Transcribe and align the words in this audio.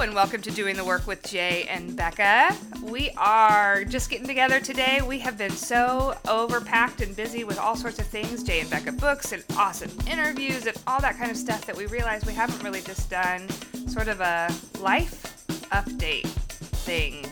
and 0.00 0.14
welcome 0.14 0.40
to 0.40 0.52
Doing 0.52 0.76
the 0.76 0.84
Work 0.84 1.08
with 1.08 1.24
Jay 1.24 1.66
and 1.68 1.96
Becca. 1.96 2.54
We 2.84 3.10
are 3.16 3.82
just 3.84 4.10
getting 4.10 4.28
together 4.28 4.60
today. 4.60 5.00
We 5.04 5.18
have 5.18 5.36
been 5.36 5.50
so 5.50 6.16
overpacked 6.26 7.02
and 7.04 7.16
busy 7.16 7.42
with 7.42 7.58
all 7.58 7.74
sorts 7.74 7.98
of 7.98 8.06
things 8.06 8.44
Jay 8.44 8.60
and 8.60 8.70
Becca 8.70 8.92
books 8.92 9.32
and 9.32 9.44
awesome 9.56 9.90
interviews 10.06 10.66
and 10.66 10.76
all 10.86 11.00
that 11.00 11.18
kind 11.18 11.32
of 11.32 11.36
stuff 11.36 11.66
that 11.66 11.76
we 11.76 11.86
realize 11.86 12.24
we 12.24 12.32
haven't 12.32 12.62
really 12.62 12.80
just 12.80 13.10
done 13.10 13.48
sort 13.88 14.06
of 14.06 14.20
a 14.20 14.48
life 14.78 15.44
update 15.72 16.26
thing. 16.26 17.26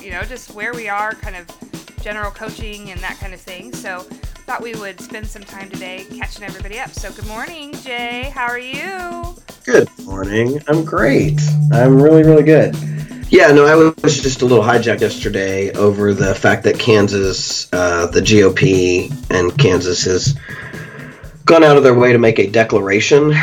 You 0.00 0.12
know, 0.12 0.22
just 0.22 0.54
where 0.54 0.72
we 0.72 0.88
are, 0.88 1.14
kind 1.14 1.34
of 1.34 1.48
general 2.02 2.30
coaching 2.30 2.92
and 2.92 3.00
that 3.00 3.18
kind 3.18 3.34
of 3.34 3.40
thing. 3.40 3.74
So, 3.74 3.98
thought 4.46 4.62
we 4.62 4.76
would 4.76 5.00
spend 5.00 5.26
some 5.26 5.42
time 5.42 5.68
today 5.70 6.06
catching 6.16 6.44
everybody 6.44 6.78
up. 6.78 6.90
So, 6.90 7.10
good 7.10 7.26
morning, 7.26 7.74
Jay. 7.82 8.30
How 8.32 8.46
are 8.46 8.60
you? 8.60 9.31
Good 9.64 9.88
morning. 10.04 10.60
I'm 10.66 10.84
great. 10.84 11.40
I'm 11.72 12.02
really, 12.02 12.24
really 12.24 12.42
good. 12.42 12.74
Yeah, 13.28 13.52
no, 13.52 13.64
I 13.64 13.76
was 14.02 14.20
just 14.20 14.42
a 14.42 14.44
little 14.44 14.64
hijacked 14.64 15.00
yesterday 15.00 15.70
over 15.70 16.14
the 16.14 16.34
fact 16.34 16.64
that 16.64 16.80
Kansas, 16.80 17.72
uh, 17.72 18.06
the 18.06 18.20
GOP 18.20 19.14
and 19.30 19.56
Kansas 19.56 20.04
has 20.04 20.36
gone 21.44 21.62
out 21.62 21.76
of 21.76 21.84
their 21.84 21.94
way 21.94 22.12
to 22.12 22.18
make 22.18 22.40
a 22.40 22.50
declaration, 22.50 23.34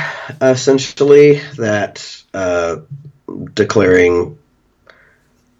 essentially, 0.41 1.39
that 1.57 2.23
uh, 2.33 2.77
declaring 3.53 4.37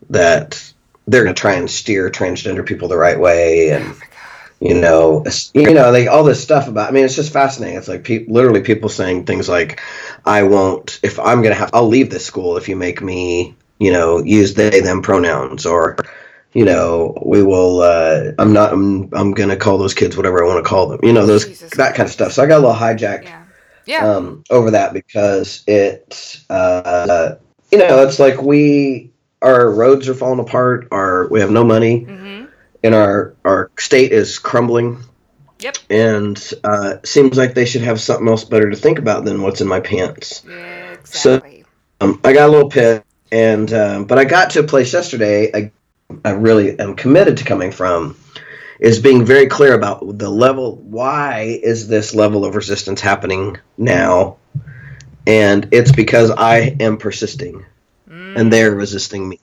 that 0.10 0.74
they're 1.08 1.24
going 1.24 1.36
to 1.36 1.42
try 1.42 1.54
and 1.54 1.72
steer 1.72 2.10
transgender 2.10 2.66
people 2.66 2.90
the 2.90 2.98
right 2.98 3.20
way 3.20 3.70
and 3.70 3.96
you 4.60 4.74
know, 4.74 5.24
you 5.54 5.74
know, 5.74 5.90
like 5.92 6.08
all 6.08 6.24
this 6.24 6.44
stuff 6.44 6.68
about. 6.68 6.90
I 6.90 6.92
mean, 6.92 7.06
it's 7.06 7.16
just 7.16 7.32
fascinating. 7.32 7.78
It's 7.78 7.88
like 7.88 8.04
pe- 8.04 8.26
literally 8.28 8.62
people 8.62 8.90
saying 8.90 9.26
things 9.26 9.48
like, 9.48 9.80
"I 10.26 10.44
won't 10.44 11.00
if 11.02 11.18
I'm 11.18 11.42
gonna 11.42 11.56
have. 11.56 11.70
I'll 11.74 11.88
leave 11.88 12.10
this 12.10 12.26
school 12.26 12.58
if 12.58 12.68
you 12.68 12.76
make 12.76 13.02
me, 13.02 13.56
you 13.80 13.92
know, 13.92 14.20
use 14.20 14.56
they 14.56 14.82
them 14.82 15.02
pronouns 15.02 15.66
or." 15.66 15.98
You 16.52 16.66
know, 16.66 17.16
we 17.24 17.44
will. 17.44 17.82
Uh, 17.82 18.32
I'm 18.40 18.54
not. 18.54 18.74
I'm. 18.74 19.08
I'm 19.14 19.34
gonna 19.34 19.56
call 19.56 19.78
those 19.78 19.94
kids 19.94 20.18
whatever 20.18 20.44
I 20.44 20.48
want 20.48 20.64
to 20.64 20.68
call 20.68 20.88
them. 20.88 21.00
You 21.04 21.14
know, 21.14 21.28
those 21.28 21.46
Jesus 21.46 21.70
that 21.74 21.94
kind 21.94 22.08
of 22.08 22.12
stuff. 22.12 22.32
So 22.32 22.44
I 22.44 22.48
got 22.48 22.58
a 22.58 22.66
little 22.66 22.76
hijacked 22.76 23.26
yeah. 23.26 23.44
Yeah. 23.86 24.08
Um, 24.08 24.44
over 24.50 24.72
that 24.72 24.92
because 24.92 25.64
it. 25.68 26.42
Uh, 26.50 27.36
you 27.72 27.78
know, 27.78 28.02
it's 28.02 28.18
like 28.18 28.42
we 28.42 29.12
our 29.44 29.70
roads 29.70 30.10
are 30.10 30.16
falling 30.16 30.40
apart. 30.40 30.88
Our 30.90 31.28
we 31.28 31.40
have 31.40 31.52
no 31.52 31.64
money. 31.64 32.02
Mm-hmm 32.02 32.49
and 32.84 32.96
our 32.96 33.36
our 33.46 33.72
state 33.78 34.12
is 34.12 34.40
crumbling. 34.40 35.04
Yep. 35.60 35.78
And 35.90 36.54
uh, 36.64 36.98
seems 37.04 37.38
like 37.38 37.54
they 37.54 37.66
should 37.66 37.82
have 37.82 38.00
something 38.00 38.28
else 38.28 38.46
better 38.46 38.70
to 38.70 38.78
think 38.78 38.98
about 38.98 39.26
than 39.26 39.42
what's 39.42 39.60
in 39.60 39.68
my 39.68 39.82
pants. 39.82 40.44
Yeah, 40.48 40.94
exactly. 40.94 41.66
So 42.00 42.06
um, 42.06 42.22
I 42.24 42.32
got 42.32 42.48
a 42.48 42.52
little 42.52 42.70
pissed, 42.70 43.04
and 43.32 43.72
um, 43.74 44.06
but 44.06 44.18
I 44.18 44.24
got 44.24 44.52
to 44.52 44.62
a 44.62 44.64
place 44.64 44.94
yesterday. 44.94 45.52
I, 45.54 45.72
I 46.24 46.32
really 46.32 46.80
am 46.80 46.96
committed 46.96 47.38
to 47.38 47.44
coming 47.44 47.72
from 47.72 48.16
is 48.80 49.00
being 49.00 49.26
very 49.26 49.48
clear 49.48 49.74
about 49.74 50.18
the 50.18 50.30
level. 50.30 50.78
Why 50.78 51.60
is 51.62 51.90
this 51.90 52.16
level 52.16 52.46
of 52.46 52.56
resistance 52.56 53.02
happening 53.02 53.58
now? 53.78 54.38
And 55.28 55.68
it's 55.72 55.92
because 55.92 56.32
I 56.32 56.78
am 56.80 56.98
persisting, 56.98 57.66
mm. 58.10 58.40
and 58.40 58.52
they're 58.52 58.74
resisting 58.74 59.28
me 59.28 59.40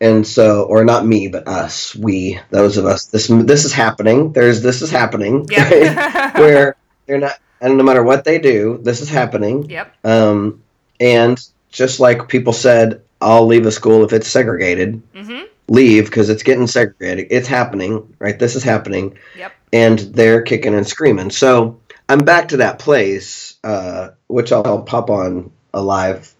and 0.00 0.26
so 0.26 0.64
or 0.64 0.84
not 0.84 1.06
me 1.06 1.28
but 1.28 1.46
us 1.48 1.94
we 1.96 2.40
those 2.50 2.76
of 2.76 2.86
us 2.86 3.06
this 3.06 3.28
this 3.28 3.64
is 3.64 3.72
happening. 3.72 4.32
There's 4.32 4.62
this 4.62 4.82
is 4.82 4.90
happening 4.90 5.46
yeah. 5.50 5.68
right? 5.68 6.34
where 6.38 6.76
they're 7.06 7.18
not 7.18 7.38
and 7.60 7.76
no 7.76 7.82
matter 7.82 8.02
what 8.02 8.24
they 8.24 8.38
do 8.38 8.78
this 8.82 9.00
is 9.00 9.08
happening. 9.08 9.68
Yep. 9.68 9.94
Um 10.04 10.62
and 11.00 11.40
just 11.70 12.00
like 12.00 12.28
people 12.28 12.52
said 12.52 13.02
i'll 13.20 13.46
leave 13.46 13.66
a 13.66 13.72
school 13.72 14.04
if 14.04 14.12
it's 14.12 14.28
segregated. 14.28 15.02
Mm-hmm. 15.12 15.44
leave 15.68 16.06
because 16.06 16.30
it's 16.30 16.42
getting 16.42 16.66
segregated. 16.66 17.26
It's 17.30 17.48
happening 17.48 18.14
right? 18.18 18.38
This 18.38 18.56
is 18.56 18.62
happening. 18.62 19.18
Yep. 19.36 19.52
And 19.72 19.98
they're 19.98 20.42
kicking 20.42 20.74
and 20.74 20.86
screaming. 20.86 21.30
So 21.30 21.80
i'm 22.08 22.20
back 22.20 22.48
to 22.48 22.58
that 22.58 22.78
place 22.78 23.56
uh 23.64 24.10
which 24.28 24.52
i'll, 24.52 24.66
I'll 24.66 24.82
pop 24.82 25.10
on 25.10 25.50
a 25.74 25.82
live 25.82 26.34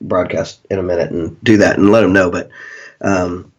broadcast 0.00 0.60
in 0.70 0.78
a 0.78 0.82
minute 0.82 1.10
and 1.10 1.42
do 1.42 1.58
that 1.58 1.78
and 1.78 1.90
let 1.90 2.00
them 2.00 2.12
know 2.12 2.30
but 2.30 2.50
um, 3.00 3.52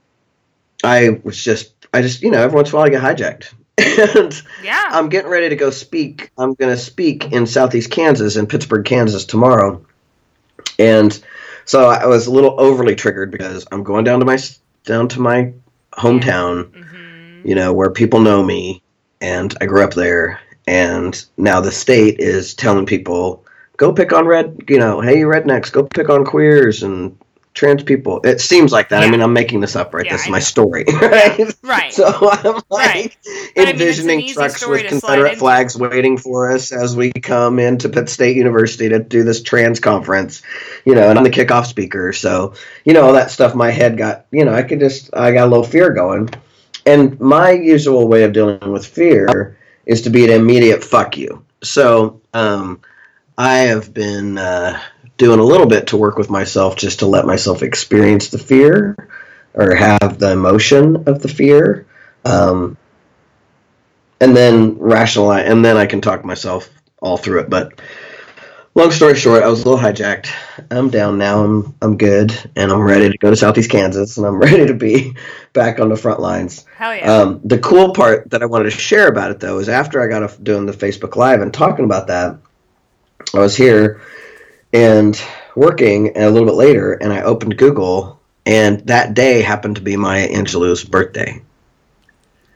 I 0.83 1.21
was 1.23 1.41
just, 1.41 1.73
I 1.93 2.01
just, 2.01 2.21
you 2.21 2.31
know, 2.31 2.41
every 2.41 2.55
once 2.55 2.69
in 2.69 2.75
a 2.75 2.77
while 2.77 2.87
I 2.87 2.89
get 2.89 3.01
hijacked. 3.01 3.53
and 4.15 4.41
yeah. 4.63 4.89
I'm 4.91 5.09
getting 5.09 5.31
ready 5.31 5.49
to 5.49 5.55
go 5.55 5.69
speak. 5.69 6.31
I'm 6.37 6.53
going 6.53 6.71
to 6.71 6.77
speak 6.77 7.31
in 7.31 7.45
Southeast 7.47 7.91
Kansas, 7.91 8.35
in 8.35 8.47
Pittsburg, 8.47 8.85
Kansas 8.85 9.25
tomorrow. 9.25 9.85
And 10.77 11.17
so 11.65 11.89
I 11.89 12.05
was 12.07 12.27
a 12.27 12.31
little 12.31 12.59
overly 12.59 12.95
triggered 12.95 13.31
because 13.31 13.65
I'm 13.71 13.83
going 13.83 14.03
down 14.03 14.19
to 14.19 14.25
my 14.25 14.37
down 14.83 15.07
to 15.09 15.21
my 15.21 15.53
hometown, 15.93 16.71
mm-hmm. 16.71 17.47
you 17.47 17.55
know, 17.55 17.73
where 17.73 17.91
people 17.91 18.19
know 18.19 18.43
me 18.43 18.81
and 19.19 19.55
I 19.61 19.65
grew 19.65 19.83
up 19.83 19.93
there. 19.93 20.39
And 20.67 21.23
now 21.37 21.61
the 21.61 21.71
state 21.71 22.19
is 22.19 22.53
telling 22.53 22.85
people, 22.85 23.45
go 23.77 23.93
pick 23.93 24.13
on 24.13 24.25
red, 24.25 24.63
you 24.69 24.79
know, 24.79 25.01
hey, 25.01 25.17
rednecks, 25.17 25.71
go 25.71 25.83
pick 25.83 26.09
on 26.09 26.25
queers 26.25 26.83
and 26.83 27.17
trans 27.53 27.83
people. 27.83 28.21
It 28.23 28.39
seems 28.39 28.71
like 28.71 28.89
that. 28.89 29.01
Yeah. 29.01 29.07
I 29.07 29.11
mean, 29.11 29.21
I'm 29.21 29.33
making 29.33 29.59
this 29.59 29.75
up, 29.75 29.93
right? 29.93 30.05
Yeah, 30.05 30.13
this 30.13 30.23
is 30.23 30.29
my 30.29 30.39
story, 30.39 30.85
right? 31.01 31.53
right. 31.63 31.93
So 31.93 32.05
I'm 32.07 32.61
like 32.69 32.71
right. 32.71 33.17
envisioning 33.55 34.19
I 34.19 34.21
mean, 34.21 34.33
trucks 34.33 34.65
with 34.65 34.87
Confederate 34.87 35.37
flags 35.37 35.77
waiting 35.77 36.17
for 36.17 36.51
us 36.51 36.71
as 36.71 36.95
we 36.95 37.11
come 37.11 37.59
into 37.59 37.89
Pitt 37.89 38.09
State 38.09 38.37
University 38.37 38.89
to 38.89 38.99
do 38.99 39.23
this 39.23 39.41
trans 39.43 39.79
conference, 39.79 40.41
you 40.85 40.95
know, 40.95 41.09
and 41.09 41.17
I'm 41.17 41.23
the 41.23 41.29
kickoff 41.29 41.65
speaker. 41.65 42.13
So, 42.13 42.53
you 42.85 42.93
know, 42.93 43.07
all 43.07 43.13
that 43.13 43.31
stuff, 43.31 43.53
my 43.53 43.71
head 43.71 43.97
got, 43.97 44.25
you 44.31 44.45
know, 44.45 44.53
I 44.53 44.63
could 44.63 44.79
just, 44.79 45.13
I 45.13 45.31
got 45.31 45.47
a 45.47 45.49
little 45.49 45.65
fear 45.65 45.91
going. 45.91 46.29
And 46.85 47.19
my 47.19 47.51
usual 47.51 48.07
way 48.07 48.23
of 48.23 48.33
dealing 48.33 48.71
with 48.71 48.85
fear 48.85 49.57
is 49.85 50.01
to 50.03 50.09
be 50.09 50.23
an 50.23 50.31
immediate 50.31 50.83
fuck 50.83 51.17
you. 51.17 51.43
So, 51.63 52.21
um, 52.33 52.81
I 53.37 53.59
have 53.59 53.93
been, 53.93 54.37
uh, 54.37 54.79
doing 55.21 55.39
a 55.39 55.43
little 55.43 55.67
bit 55.67 55.85
to 55.85 55.97
work 55.97 56.17
with 56.17 56.31
myself 56.31 56.75
just 56.75 56.99
to 56.99 57.05
let 57.05 57.27
myself 57.27 57.61
experience 57.61 58.29
the 58.29 58.39
fear 58.39 59.07
or 59.53 59.75
have 59.75 60.17
the 60.17 60.31
emotion 60.31 61.07
of 61.07 61.21
the 61.21 61.27
fear. 61.27 61.85
Um, 62.25 62.75
and 64.19 64.35
then 64.35 64.79
rationalize, 64.79 65.47
and 65.47 65.63
then 65.63 65.77
I 65.77 65.85
can 65.85 66.01
talk 66.01 66.25
myself 66.25 66.67
all 66.99 67.17
through 67.17 67.41
it. 67.41 67.51
But 67.51 67.79
long 68.73 68.89
story 68.89 69.15
short, 69.15 69.43
I 69.43 69.47
was 69.47 69.61
a 69.61 69.69
little 69.69 69.79
hijacked. 69.79 70.31
I'm 70.71 70.89
down 70.89 71.19
now. 71.19 71.43
I'm 71.43 71.75
I'm 71.83 71.97
good, 71.97 72.35
and 72.55 72.71
I'm 72.71 72.81
ready 72.81 73.11
to 73.11 73.17
go 73.19 73.29
to 73.29 73.35
Southeast 73.35 73.69
Kansas, 73.69 74.17
and 74.17 74.25
I'm 74.25 74.39
ready 74.39 74.65
to 74.65 74.73
be 74.73 75.15
back 75.53 75.79
on 75.79 75.89
the 75.89 75.95
front 75.95 76.19
lines. 76.19 76.65
Hell 76.77 76.95
yeah! 76.95 77.13
Um, 77.13 77.41
the 77.43 77.59
cool 77.59 77.93
part 77.93 78.31
that 78.31 78.41
I 78.41 78.47
wanted 78.47 78.71
to 78.71 78.71
share 78.71 79.07
about 79.07 79.29
it 79.29 79.39
though 79.39 79.59
is 79.59 79.69
after 79.69 80.01
I 80.01 80.07
got 80.07 80.23
off 80.23 80.41
doing 80.41 80.65
the 80.65 80.73
Facebook 80.73 81.15
Live 81.15 81.41
and 81.41 81.53
talking 81.53 81.85
about 81.85 82.07
that, 82.07 82.37
I 83.35 83.39
was 83.39 83.55
here 83.55 84.01
and 84.73 85.21
working 85.55 86.17
a 86.17 86.29
little 86.29 86.47
bit 86.47 86.55
later, 86.55 86.93
and 86.93 87.11
I 87.11 87.21
opened 87.21 87.57
Google, 87.57 88.19
and 88.45 88.79
that 88.87 89.13
day 89.13 89.41
happened 89.41 89.75
to 89.77 89.81
be 89.81 89.97
Maya 89.97 90.27
Angelou's 90.29 90.83
birthday. 90.83 91.41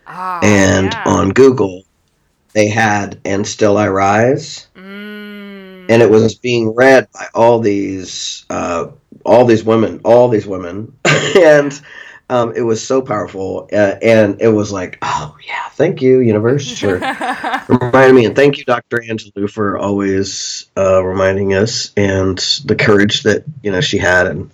Oh, 0.08 0.40
and 0.44 0.94
yeah. 0.94 1.04
on 1.06 1.30
Google, 1.30 1.84
they 2.54 2.68
had 2.68 3.20
"And 3.26 3.46
Still 3.46 3.78
I 3.78 3.90
Rise," 3.90 4.68
mm. 4.76 5.86
and 5.90 6.02
it 6.02 6.10
was 6.10 6.36
being 6.36 6.74
read 6.74 7.08
by 7.14 7.28
all 7.34 7.60
these 7.60 8.46
uh, 8.50 8.88
all 9.26 9.46
these 9.46 9.64
women, 9.64 10.02
all 10.06 10.30
these 10.30 10.48
women, 10.48 10.98
and 11.36 11.80
um, 12.30 12.54
it 12.56 12.62
was 12.62 12.86
so 12.86 13.02
powerful, 13.02 13.70
uh, 13.72 13.96
and 14.02 14.42
it 14.42 14.48
was 14.48 14.72
like, 14.72 14.98
oh 15.02 15.36
yeah, 15.48 15.70
thank 15.70 16.02
you, 16.02 16.20
universe, 16.20 16.80
for 16.80 16.96
reminding 17.70 18.16
me, 18.16 18.26
and 18.26 18.36
thank 18.36 18.58
you, 18.58 18.66
Dr. 18.66 18.98
Angelou, 19.00 19.50
for 19.50 19.78
always 19.78 20.66
uh, 20.76 21.04
reminding 21.04 21.54
us, 21.54 21.92
and 21.96 22.38
the 22.66 22.76
courage 22.76 23.24
that 23.24 23.44
you 23.62 23.72
know 23.72 23.82
she 23.82 24.00
had, 24.00 24.26
and 24.26 24.50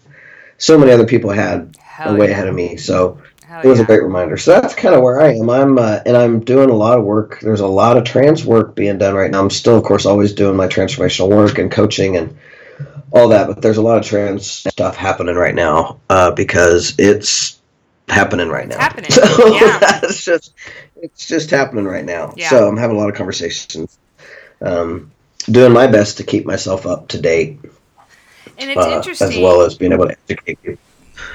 so 0.57 0.77
many 0.77 0.91
other 0.91 1.05
people 1.05 1.29
had 1.29 1.75
Hell 1.79 2.17
way 2.17 2.27
yeah. 2.27 2.33
ahead 2.33 2.47
of 2.47 2.55
me. 2.55 2.75
So 2.75 3.21
Hell 3.45 3.61
it 3.61 3.67
was 3.67 3.79
yeah. 3.79 3.83
a 3.83 3.87
great 3.87 4.03
reminder. 4.03 4.35
So 4.35 4.51
that's 4.59 4.75
kind 4.75 4.93
of 4.93 5.01
where 5.01 5.21
I 5.21 5.35
am. 5.35 5.49
I'm 5.49 5.77
uh, 5.77 5.99
and 6.05 6.17
I'm 6.17 6.41
doing 6.41 6.69
a 6.69 6.75
lot 6.75 6.99
of 6.99 7.05
work. 7.05 7.39
There's 7.39 7.61
a 7.61 7.67
lot 7.67 7.95
of 7.95 8.03
trans 8.03 8.43
work 8.43 8.75
being 8.75 8.97
done 8.97 9.15
right 9.15 9.31
now. 9.31 9.39
I'm 9.39 9.49
still, 9.49 9.77
of 9.77 9.83
course, 9.85 10.05
always 10.05 10.33
doing 10.33 10.57
my 10.57 10.67
transformational 10.67 11.29
work 11.29 11.57
and 11.57 11.71
coaching 11.71 12.17
and 12.17 12.37
all 13.11 13.29
that. 13.29 13.47
But 13.47 13.61
there's 13.61 13.77
a 13.77 13.81
lot 13.81 13.97
of 13.97 14.05
trans 14.05 14.49
stuff 14.49 14.97
happening 14.97 15.35
right 15.35 15.55
now 15.55 16.01
uh, 16.09 16.31
because 16.31 16.95
it's 16.97 17.60
happening 18.11 18.49
right 18.49 18.67
now. 18.67 18.79
happening. 18.79 19.11
So 19.11 19.47
Yeah. 19.55 19.79
it's 20.03 20.23
just 20.23 20.53
it's 20.95 21.27
just 21.27 21.49
happening 21.49 21.85
right 21.85 22.05
now. 22.05 22.33
Yeah. 22.35 22.49
So 22.49 22.67
I'm 22.67 22.77
having 22.77 22.95
a 22.97 22.99
lot 22.99 23.09
of 23.09 23.15
conversations. 23.15 23.97
Um, 24.61 25.11
doing 25.45 25.73
my 25.73 25.87
best 25.87 26.17
to 26.17 26.23
keep 26.23 26.45
myself 26.45 26.85
up 26.85 27.07
to 27.09 27.19
date, 27.19 27.59
And 28.59 28.69
it's 28.69 28.77
uh, 28.77 28.91
interesting. 28.95 29.29
as 29.29 29.37
well 29.39 29.61
as 29.61 29.75
being 29.75 29.91
able 29.91 30.07
to 30.07 30.15
educate 30.29 30.59
you. 30.63 30.77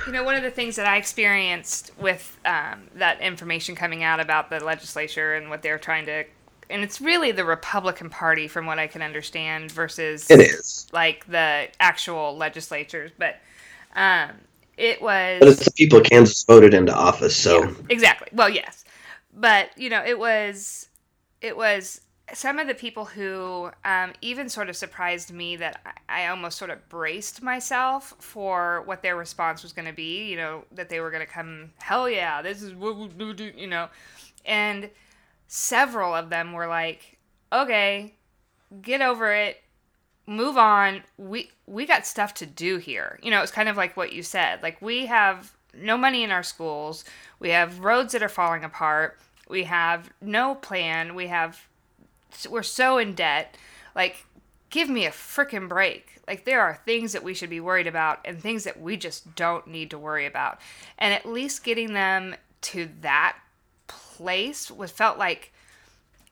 You 0.06 0.12
know, 0.12 0.23
one 0.23 0.37
of 0.37 0.43
the 0.44 0.50
things 0.50 0.76
that 0.76 0.87
I 0.87 0.96
experienced 0.96 1.90
with 1.99 2.38
um, 2.44 2.82
that 2.94 3.20
information 3.20 3.75
coming 3.75 4.05
out 4.05 4.20
about 4.20 4.49
the 4.50 4.61
legislature 4.61 5.34
and 5.34 5.50
what 5.50 5.62
they're 5.62 5.79
trying 5.79 6.06
to 6.06 6.25
and 6.69 6.82
it's 6.82 7.00
really 7.00 7.32
the 7.32 7.44
Republican 7.44 8.11
Party, 8.11 8.49
from 8.49 8.67
what 8.67 8.79
I 8.79 8.87
can 8.87 9.02
understand, 9.02 9.70
versus 9.70 10.31
it 10.31 10.40
is 10.40 10.88
like 10.93 11.26
the 11.26 11.69
actual 11.79 12.37
legislatures. 12.37 13.12
But 13.17 13.37
um, 13.94 14.32
it 14.76 15.00
was. 15.00 15.40
But 15.40 15.49
it's 15.49 15.64
the 15.64 15.73
people 15.73 16.00
of 16.00 16.05
Kansas 16.05 16.44
voted 16.44 16.75
into 16.75 16.94
office, 16.94 17.37
so 17.37 17.64
yeah, 17.64 17.75
exactly. 17.88 18.28
Well, 18.32 18.49
yes, 18.49 18.84
but 19.32 19.70
you 19.76 19.90
know, 19.90 20.02
it 20.05 20.19
was 20.19 20.88
it 21.40 21.56
was 21.56 22.00
some 22.34 22.58
of 22.58 22.67
the 22.67 22.75
people 22.75 23.05
who 23.05 23.70
um, 23.84 24.12
even 24.20 24.49
sort 24.49 24.69
of 24.69 24.76
surprised 24.76 25.32
me 25.32 25.56
that 25.56 25.81
I, 26.08 26.25
I, 26.25 26.28
almost 26.28 26.58
sort 26.58 26.70
of 26.70 26.88
braced 26.88 27.40
myself 27.40 28.14
for 28.19 28.82
what 28.84 29.02
their 29.02 29.14
response 29.14 29.62
was 29.62 29.73
going 29.73 29.87
to 29.87 29.94
be. 29.94 30.28
You 30.28 30.37
know, 30.37 30.64
that 30.73 30.88
they 30.88 31.00
were 31.00 31.11
going 31.11 31.25
to 31.25 31.32
come, 31.32 31.70
hell 31.79 32.11
yeah, 32.11 32.43
this 32.43 32.62
is 32.62 32.75
what 32.75 32.96
we 32.96 33.32
do, 33.32 33.52
you 33.56 33.69
know. 33.69 33.88
And 34.44 34.90
several 35.46 36.14
of 36.14 36.29
them 36.29 36.52
were 36.52 36.67
like, 36.67 37.19
okay, 37.52 38.14
get 38.82 39.00
over 39.02 39.32
it, 39.32 39.62
move 40.26 40.56
on. 40.56 41.02
We 41.17 41.50
we 41.67 41.87
got 41.87 42.06
stuff 42.06 42.34
to 42.34 42.46
do 42.46 42.78
here. 42.78 43.19
You 43.23 43.31
know, 43.31 43.43
it's 43.43 43.52
kind 43.52 43.69
of 43.69 43.76
like 43.76 43.96
what 43.96 44.12
you 44.12 44.23
said. 44.23 44.62
Like 44.62 44.81
we 44.82 45.06
have 45.06 45.55
no 45.75 45.96
money 45.96 46.23
in 46.23 46.31
our 46.31 46.43
schools. 46.43 47.05
We 47.38 47.50
have 47.50 47.81
roads 47.81 48.12
that 48.12 48.23
are 48.23 48.28
falling 48.28 48.64
apart. 48.64 49.19
We 49.49 49.64
have 49.64 50.11
no 50.20 50.55
plan. 50.55 51.14
We 51.14 51.28
have 51.28 51.67
we're 52.50 52.62
so 52.62 52.99
in 52.99 53.14
debt. 53.14 53.56
Like, 53.94 54.26
give 54.70 54.88
me 54.88 55.06
a 55.06 55.11
freaking 55.11 55.69
break. 55.69 56.20
Like, 56.26 56.44
there 56.44 56.61
are 56.61 56.81
things 56.84 57.12
that 57.12 57.22
we 57.22 57.34
should 57.34 57.50
be 57.50 57.61
worried 57.61 57.87
about 57.87 58.20
and 58.25 58.40
things 58.40 58.64
that 58.64 58.81
we 58.81 58.96
just 58.96 59.34
don't 59.37 59.67
need 59.67 59.90
to 59.90 59.99
worry 59.99 60.26
about. 60.26 60.61
And 60.99 61.14
at 61.14 61.25
least 61.25 61.64
getting 61.64 61.94
them 61.94 62.34
to 62.62 62.88
that 63.00 63.38
place 63.87 64.70
was 64.70 64.90
felt 64.90 65.19
like 65.19 65.52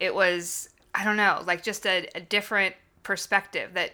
it 0.00 0.14
was, 0.14 0.68
I 0.94 1.04
don't 1.04 1.16
know, 1.16 1.42
like 1.46 1.62
just 1.62 1.86
a, 1.86 2.08
a 2.14 2.20
different 2.20 2.74
perspective 3.04 3.74
that, 3.74 3.92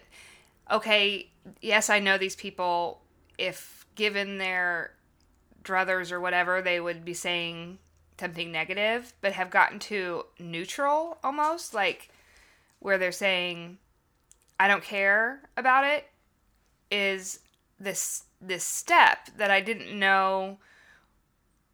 okay, 0.71 1.29
yes, 1.61 1.89
I 1.89 1.99
know 1.99 2.17
these 2.17 2.35
people, 2.35 3.01
if 3.37 3.85
given 3.93 4.39
their 4.39 4.93
druthers 5.63 6.11
or 6.11 6.19
whatever, 6.19 6.61
they 6.61 6.79
would 6.79 7.05
be 7.05 7.13
saying 7.13 7.77
something 8.19 8.51
negative, 8.51 9.13
but 9.21 9.33
have 9.33 9.49
gotten 9.49 9.79
to 9.79 10.25
neutral 10.39 11.17
almost, 11.23 11.73
like 11.73 12.09
where 12.79 12.97
they're 12.97 13.11
saying, 13.11 13.77
I 14.59 14.67
don't 14.67 14.83
care 14.83 15.41
about 15.57 15.83
it, 15.85 16.07
is 16.89 17.39
this 17.79 18.23
this 18.39 18.63
step 18.63 19.29
that 19.37 19.51
I 19.51 19.61
didn't 19.61 19.97
know 19.97 20.57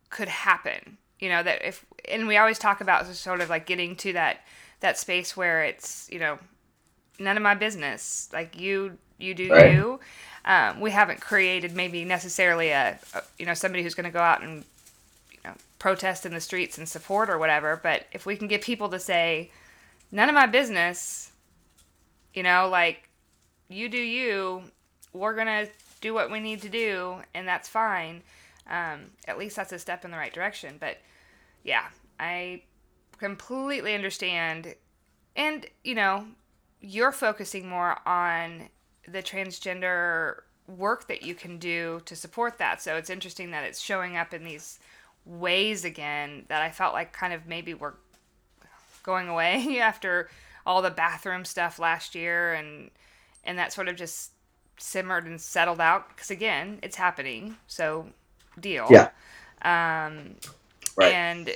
could 0.10 0.28
happen. 0.28 0.98
You 1.20 1.30
know, 1.30 1.44
that 1.44 1.66
if 1.66 1.86
and 2.08 2.28
we 2.28 2.38
always 2.38 2.60
talk 2.60 2.82
about 2.82 3.08
sort 3.08 3.42
of 3.42 3.50
like 3.50 3.66
getting 3.66 3.96
to 3.98 4.14
that 4.14 4.42
that 4.80 4.98
space 4.98 5.36
where 5.36 5.64
it's, 5.64 6.10
you 6.12 6.20
know, 6.20 6.40
none 7.20 7.38
of 7.38 7.44
my 7.44 7.56
business. 7.56 8.30
Like 8.34 8.60
you 8.60 8.98
you 9.18 9.34
do 9.34 9.52
right. 9.52 9.74
you. 9.74 10.00
Um, 10.46 10.80
we 10.80 10.92
haven't 10.92 11.20
created 11.20 11.76
maybe 11.76 12.06
necessarily 12.06 12.70
a, 12.70 13.00
a 13.14 13.22
you 13.38 13.46
know 13.46 13.54
somebody 13.54 13.84
who's 13.84 13.96
going 13.96 14.06
to 14.06 14.12
go 14.12 14.20
out 14.20 14.42
and 14.42 14.64
you 15.32 15.40
know 15.44 15.54
protest 15.80 16.26
in 16.26 16.34
the 16.34 16.42
streets 16.42 16.78
and 16.78 16.88
support 16.88 17.30
or 17.30 17.38
whatever. 17.38 17.80
But 17.82 18.06
if 18.12 18.26
we 18.26 18.36
can 18.36 18.48
get 18.48 18.62
people 18.62 18.90
to 18.90 19.00
say, 19.00 19.52
none 20.12 20.30
of 20.30 20.36
my 20.36 20.46
business, 20.46 21.32
you 22.34 22.44
know, 22.44 22.70
like, 22.70 23.10
you 23.70 23.90
do 23.90 23.98
you, 23.98 24.64
we're 25.14 25.36
going 25.36 25.48
to 25.48 25.68
do 26.02 26.14
what 26.14 26.32
we 26.32 26.40
need 26.40 26.62
to 26.62 26.70
do, 26.70 27.18
and 27.34 27.48
that's 27.48 27.68
fine. 27.68 28.22
Um, 28.70 29.12
at 29.28 29.38
least 29.38 29.56
that's 29.56 29.72
a 29.72 29.80
step 29.80 30.06
in 30.06 30.12
the 30.12 30.18
right 30.18 30.34
direction. 30.34 30.76
But 30.80 30.98
yeah, 31.64 31.86
I 32.20 32.64
completely 33.18 33.96
understand. 33.96 34.76
And, 35.36 35.66
you 35.84 35.96
know, 35.96 36.26
you're 36.82 37.12
focusing 37.12 37.68
more 37.68 37.98
on 38.08 38.70
the 39.08 39.24
transgender 39.24 40.42
work 40.68 41.08
that 41.08 41.24
you 41.24 41.34
can 41.34 41.58
do 41.58 42.02
to 42.06 42.16
support 42.16 42.58
that. 42.58 42.82
So 42.82 42.96
it's 42.96 43.10
interesting 43.10 43.52
that 43.52 43.64
it's 43.64 43.80
showing 43.80 44.18
up 44.18 44.34
in 44.34 44.44
these 44.44 44.80
ways 45.26 45.84
again 45.84 46.46
that 46.48 46.62
I 46.62 46.70
felt 46.70 46.94
like 46.94 47.12
kind 47.14 47.34
of 47.34 47.48
maybe 47.48 47.74
were 47.74 47.96
going 49.04 49.28
away 49.28 49.80
after 49.82 50.30
all 50.66 50.82
the 50.82 50.92
bathroom 50.92 51.46
stuff 51.46 51.80
last 51.80 52.16
year 52.16 52.54
and 52.54 52.92
and 53.44 53.58
that 53.58 53.72
sort 53.72 53.88
of 53.88 53.96
just 53.96 54.32
simmered 54.78 55.26
and 55.26 55.40
settled 55.40 55.82
out 55.82 56.10
because 56.10 56.30
again 56.30 56.78
it's 56.84 56.98
happening 56.98 57.56
so 57.68 58.06
deal 58.60 58.86
yeah 58.90 59.10
um 59.64 60.36
right. 60.98 61.14
and 61.14 61.50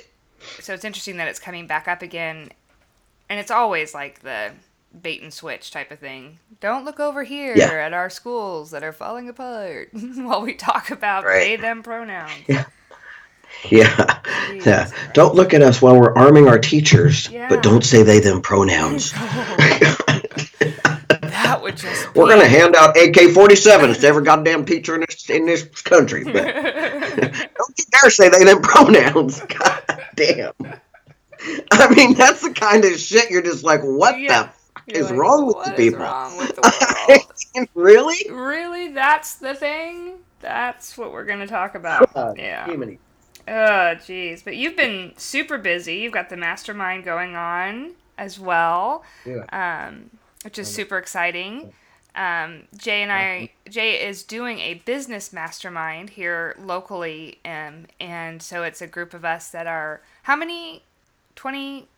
so 0.60 0.72
it's 0.72 0.84
interesting 0.84 1.18
that 1.18 1.28
it's 1.28 1.38
coming 1.38 1.66
back 1.66 1.86
up 1.86 2.02
again 2.02 2.50
and 3.28 3.38
it's 3.38 3.50
always 3.50 3.94
like 3.94 4.20
the 4.22 4.50
bait 5.00 5.22
and 5.22 5.32
switch 5.32 5.70
type 5.70 5.90
of 5.90 5.98
thing 5.98 6.38
don't 6.60 6.84
look 6.84 7.00
over 7.00 7.24
here 7.24 7.54
yeah. 7.56 7.72
at 7.72 7.92
our 7.92 8.10
schools 8.10 8.70
that 8.70 8.82
are 8.82 8.92
falling 8.92 9.28
apart 9.28 9.88
while 9.92 10.42
we 10.42 10.54
talk 10.54 10.90
about 10.90 11.24
right. 11.24 11.40
they 11.40 11.56
them 11.56 11.82
pronouns 11.82 12.32
yeah 12.46 12.64
yeah. 13.70 14.20
Yeah. 14.52 14.90
Don't 15.14 15.34
look 15.34 15.54
at 15.54 15.62
us 15.62 15.80
while 15.80 15.98
we're 15.98 16.14
arming 16.14 16.48
our 16.48 16.58
teachers, 16.58 17.28
yeah. 17.30 17.48
but 17.48 17.62
don't 17.62 17.84
say 17.84 18.02
they 18.02 18.20
them 18.20 18.42
pronouns. 18.42 19.12
that 21.22 21.60
would 21.62 21.76
just. 21.76 22.14
We're 22.14 22.28
gonna 22.28 22.48
hand 22.48 22.74
out 22.76 22.96
AK-47s 22.96 24.00
to 24.00 24.06
every 24.06 24.24
goddamn 24.24 24.64
teacher 24.64 24.94
in 24.94 25.00
this 25.02 25.30
in 25.30 25.46
this 25.46 25.64
country, 25.82 26.24
but 26.24 26.34
don't 26.44 27.78
you 27.78 27.84
dare 27.90 28.10
say 28.10 28.28
they 28.28 28.44
them 28.44 28.62
pronouns. 28.62 29.40
God 29.40 29.82
damn. 30.16 30.52
I 31.72 31.92
mean, 31.94 32.14
that's 32.14 32.42
the 32.42 32.52
kind 32.52 32.84
of 32.84 32.98
shit 32.98 33.30
you're 33.30 33.42
just 33.42 33.64
like, 33.64 33.80
what 33.82 34.18
yeah. 34.18 34.44
the 34.44 34.50
is 34.86 35.10
like, 35.10 35.18
wrong 35.18 35.46
with 35.46 35.64
the 35.64 35.72
people? 35.72 36.00
Wrong 36.00 36.36
with 36.36 36.54
the 36.56 37.26
world? 37.56 37.68
really? 37.74 38.30
Really? 38.30 38.88
That's 38.92 39.36
the 39.36 39.54
thing? 39.54 40.18
That's 40.40 40.98
what 40.98 41.12
we're 41.12 41.24
gonna 41.24 41.46
talk 41.46 41.74
about. 41.74 42.14
Uh, 42.16 42.34
yeah. 42.36 42.66
Oh, 43.48 43.96
jeez. 43.96 44.44
But 44.44 44.56
you've 44.56 44.76
been 44.76 45.12
super 45.16 45.58
busy. 45.58 45.96
You've 45.96 46.12
got 46.12 46.28
the 46.28 46.36
mastermind 46.36 47.04
going 47.04 47.34
on 47.34 47.92
as 48.18 48.38
well, 48.38 49.04
yeah. 49.26 49.44
um, 49.52 50.10
which 50.44 50.58
is 50.58 50.72
super 50.72 50.98
exciting. 50.98 51.72
Um, 52.14 52.64
Jay 52.76 53.02
and 53.02 53.10
I, 53.10 53.50
Jay 53.68 54.06
is 54.06 54.22
doing 54.22 54.58
a 54.58 54.74
business 54.74 55.32
mastermind 55.32 56.10
here 56.10 56.54
locally, 56.60 57.38
um, 57.44 57.86
and 57.98 58.42
so 58.42 58.62
it's 58.64 58.82
a 58.82 58.86
group 58.86 59.14
of 59.14 59.24
us 59.24 59.48
that 59.50 59.66
are 59.66 60.02
how 60.24 60.36
many? 60.36 60.82
20, 61.34 61.88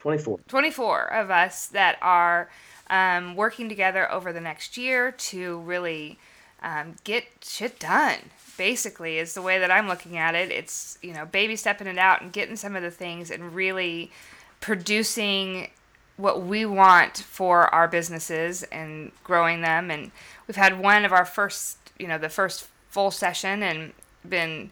24. 0.00 0.40
24 0.48 1.12
of 1.12 1.30
us 1.30 1.66
that 1.66 1.98
are 2.00 2.50
um, 2.90 3.34
working 3.36 3.68
together 3.68 4.10
over 4.10 4.32
the 4.32 4.40
next 4.40 4.76
year 4.76 5.12
to 5.12 5.58
really 5.60 6.18
um, 6.62 6.96
get 7.04 7.24
shit 7.42 7.78
done 7.78 8.18
basically 8.56 9.18
is 9.18 9.32
the 9.32 9.40
way 9.40 9.58
that 9.58 9.70
I'm 9.70 9.88
looking 9.88 10.18
at 10.18 10.34
it. 10.34 10.50
It's, 10.50 10.98
you 11.00 11.14
know, 11.14 11.24
baby 11.24 11.56
stepping 11.56 11.86
it 11.86 11.96
out 11.96 12.20
and 12.20 12.32
getting 12.32 12.56
some 12.56 12.76
of 12.76 12.82
the 12.82 12.90
things 12.90 13.30
and 13.30 13.54
really 13.54 14.10
producing 14.60 15.70
what 16.16 16.42
we 16.42 16.66
want 16.66 17.16
for 17.16 17.72
our 17.72 17.86
businesses 17.88 18.64
and 18.64 19.12
growing 19.22 19.62
them. 19.62 19.90
And 19.90 20.10
we've 20.46 20.56
had 20.56 20.80
one 20.80 21.04
of 21.04 21.12
our 21.12 21.24
first, 21.24 21.78
you 21.98 22.08
know, 22.08 22.18
the 22.18 22.28
first 22.28 22.66
full 22.90 23.12
session 23.12 23.62
and 23.62 23.92
been 24.28 24.70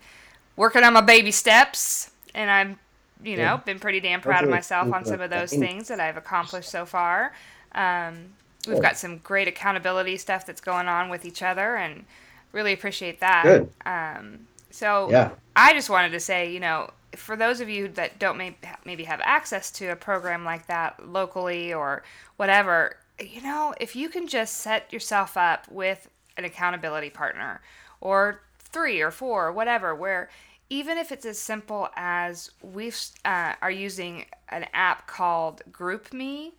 working 0.56 0.82
on 0.82 0.92
my 0.92 1.00
baby 1.00 1.30
steps. 1.30 2.10
And 2.34 2.50
I'm, 2.50 2.78
you 3.22 3.36
know, 3.36 3.42
yeah. 3.42 3.56
been 3.56 3.78
pretty 3.78 4.00
damn 4.00 4.20
proud 4.20 4.44
of 4.44 4.50
myself 4.50 4.92
on 4.92 5.04
some 5.04 5.20
of 5.20 5.30
those 5.30 5.50
things 5.50 5.88
that 5.88 6.00
I've 6.00 6.16
accomplished 6.16 6.68
so 6.68 6.84
far. 6.84 7.32
Um, 7.72 8.32
we've 8.68 8.82
got 8.82 8.96
some 8.96 9.18
great 9.18 9.48
accountability 9.48 10.16
stuff 10.16 10.46
that's 10.46 10.60
going 10.60 10.88
on 10.88 11.08
with 11.08 11.24
each 11.24 11.42
other 11.42 11.76
and 11.76 12.04
really 12.52 12.72
appreciate 12.72 13.20
that. 13.20 13.42
Good. 13.44 13.70
Um, 13.84 14.46
so 14.70 15.10
yeah. 15.10 15.30
I 15.54 15.72
just 15.72 15.88
wanted 15.88 16.10
to 16.10 16.20
say, 16.20 16.52
you 16.52 16.60
know, 16.60 16.90
for 17.14 17.36
those 17.36 17.60
of 17.60 17.68
you 17.68 17.88
that 17.88 18.18
don't 18.18 18.36
may- 18.36 18.56
maybe 18.84 19.04
have 19.04 19.20
access 19.22 19.70
to 19.72 19.86
a 19.86 19.96
program 19.96 20.44
like 20.44 20.66
that 20.66 21.08
locally 21.08 21.72
or 21.72 22.02
whatever, 22.36 22.96
you 23.20 23.42
know, 23.42 23.74
if 23.80 23.96
you 23.96 24.08
can 24.08 24.26
just 24.26 24.58
set 24.58 24.92
yourself 24.92 25.36
up 25.36 25.66
with 25.70 26.08
an 26.36 26.44
accountability 26.44 27.10
partner 27.10 27.60
or 28.00 28.42
three 28.58 29.00
or 29.00 29.10
four 29.10 29.46
or 29.46 29.52
whatever, 29.52 29.94
where 29.94 30.28
even 30.68 30.98
if 30.98 31.12
it's 31.12 31.24
as 31.24 31.38
simple 31.38 31.88
as 31.96 32.50
we 32.62 32.92
uh, 33.24 33.54
are 33.62 33.70
using 33.70 34.26
an 34.48 34.66
app 34.74 35.06
called 35.06 35.62
GroupMe, 35.70 36.52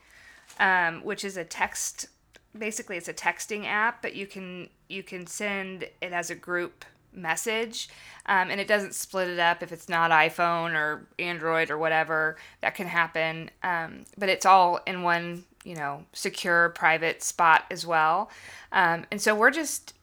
um, 0.60 1.04
which 1.04 1.26
is 1.26 1.38
a 1.38 1.44
text 1.44 2.08
basically 2.58 2.98
it's 2.98 3.08
a 3.08 3.14
texting 3.14 3.66
app, 3.66 4.02
but 4.02 4.16
you 4.16 4.28
can 4.28 4.70
you 4.90 5.04
can 5.04 5.28
send 5.28 5.84
it 5.84 6.12
as 6.12 6.30
a 6.30 6.36
group 6.36 6.86
message, 7.14 7.90
um, 8.28 8.50
and 8.50 8.60
it 8.60 8.68
doesn't 8.68 8.94
split 8.94 9.28
it 9.28 9.40
up 9.40 9.64
if 9.64 9.72
it's 9.72 9.90
not 9.90 10.12
iPhone 10.12 10.74
or 10.74 11.08
Android 11.20 11.70
or 11.70 11.78
whatever. 11.78 12.38
That 12.62 12.76
can 12.76 12.88
happen, 12.88 13.50
um, 13.64 14.06
but 14.18 14.30
it's 14.30 14.46
all 14.46 14.80
in 14.86 15.04
one 15.04 15.44
you 15.64 15.76
know 15.76 16.06
secure 16.14 16.70
private 16.70 17.24
spot 17.24 17.66
as 17.70 17.86
well. 17.86 18.32
Um, 18.72 19.06
and 19.12 19.22
so 19.22 19.36
we're 19.36 19.52
just 19.52 19.94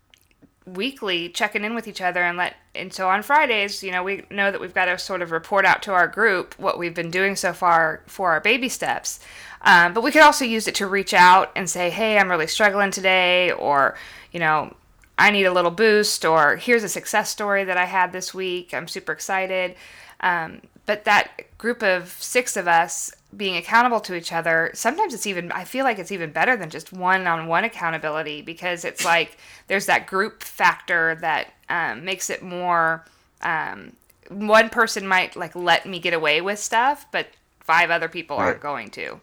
weekly 0.66 1.28
checking 1.28 1.64
in 1.64 1.74
with 1.74 1.86
each 1.86 2.00
other 2.00 2.22
and 2.22 2.38
let 2.38 2.56
and 2.74 2.92
so 2.92 3.08
on 3.08 3.22
Fridays, 3.22 3.82
you 3.82 3.92
know, 3.92 4.02
we 4.02 4.24
know 4.30 4.50
that 4.50 4.60
we've 4.60 4.74
got 4.74 4.86
to 4.86 4.98
sort 4.98 5.22
of 5.22 5.30
report 5.30 5.64
out 5.64 5.82
to 5.82 5.92
our 5.92 6.08
group 6.08 6.54
what 6.58 6.78
we've 6.78 6.94
been 6.94 7.10
doing 7.10 7.36
so 7.36 7.52
far 7.52 8.02
for 8.06 8.32
our 8.32 8.40
baby 8.40 8.68
steps. 8.68 9.20
Um, 9.62 9.94
but 9.94 10.02
we 10.02 10.10
could 10.10 10.22
also 10.22 10.44
use 10.44 10.68
it 10.68 10.74
to 10.76 10.86
reach 10.86 11.14
out 11.14 11.50
and 11.56 11.68
say, 11.70 11.88
hey, 11.90 12.18
I'm 12.18 12.30
really 12.30 12.46
struggling 12.46 12.90
today, 12.90 13.50
or, 13.52 13.96
you 14.30 14.40
know, 14.40 14.74
I 15.16 15.30
need 15.30 15.44
a 15.44 15.52
little 15.52 15.70
boost, 15.70 16.24
or 16.24 16.56
here's 16.56 16.84
a 16.84 16.88
success 16.88 17.30
story 17.30 17.64
that 17.64 17.76
I 17.76 17.84
had 17.84 18.12
this 18.12 18.34
week. 18.34 18.74
I'm 18.74 18.88
super 18.88 19.12
excited. 19.12 19.76
Um, 20.20 20.60
but 20.86 21.04
that 21.04 21.56
group 21.56 21.82
of 21.82 22.10
six 22.20 22.56
of 22.56 22.68
us 22.68 23.10
being 23.36 23.56
accountable 23.56 24.00
to 24.00 24.14
each 24.14 24.32
other, 24.32 24.70
sometimes 24.74 25.14
it's 25.14 25.26
even, 25.26 25.50
I 25.52 25.64
feel 25.64 25.84
like 25.84 25.98
it's 25.98 26.12
even 26.12 26.32
better 26.32 26.56
than 26.56 26.70
just 26.70 26.92
one 26.92 27.26
on 27.26 27.46
one 27.46 27.64
accountability 27.64 28.42
because 28.42 28.84
it's 28.84 29.04
like 29.14 29.36
there's 29.66 29.86
that 29.86 30.06
group 30.06 30.42
factor 30.42 31.16
that 31.16 31.52
um, 31.68 32.04
makes 32.04 32.30
it 32.30 32.42
more. 32.42 33.04
Um, 33.42 33.94
one 34.28 34.70
person 34.70 35.06
might 35.06 35.36
like 35.36 35.54
let 35.54 35.86
me 35.86 35.98
get 35.98 36.14
away 36.14 36.40
with 36.40 36.58
stuff, 36.58 37.06
but 37.12 37.28
five 37.60 37.90
other 37.90 38.08
people 38.08 38.38
right. 38.38 38.46
aren't 38.46 38.60
going 38.60 38.90
to. 38.90 39.20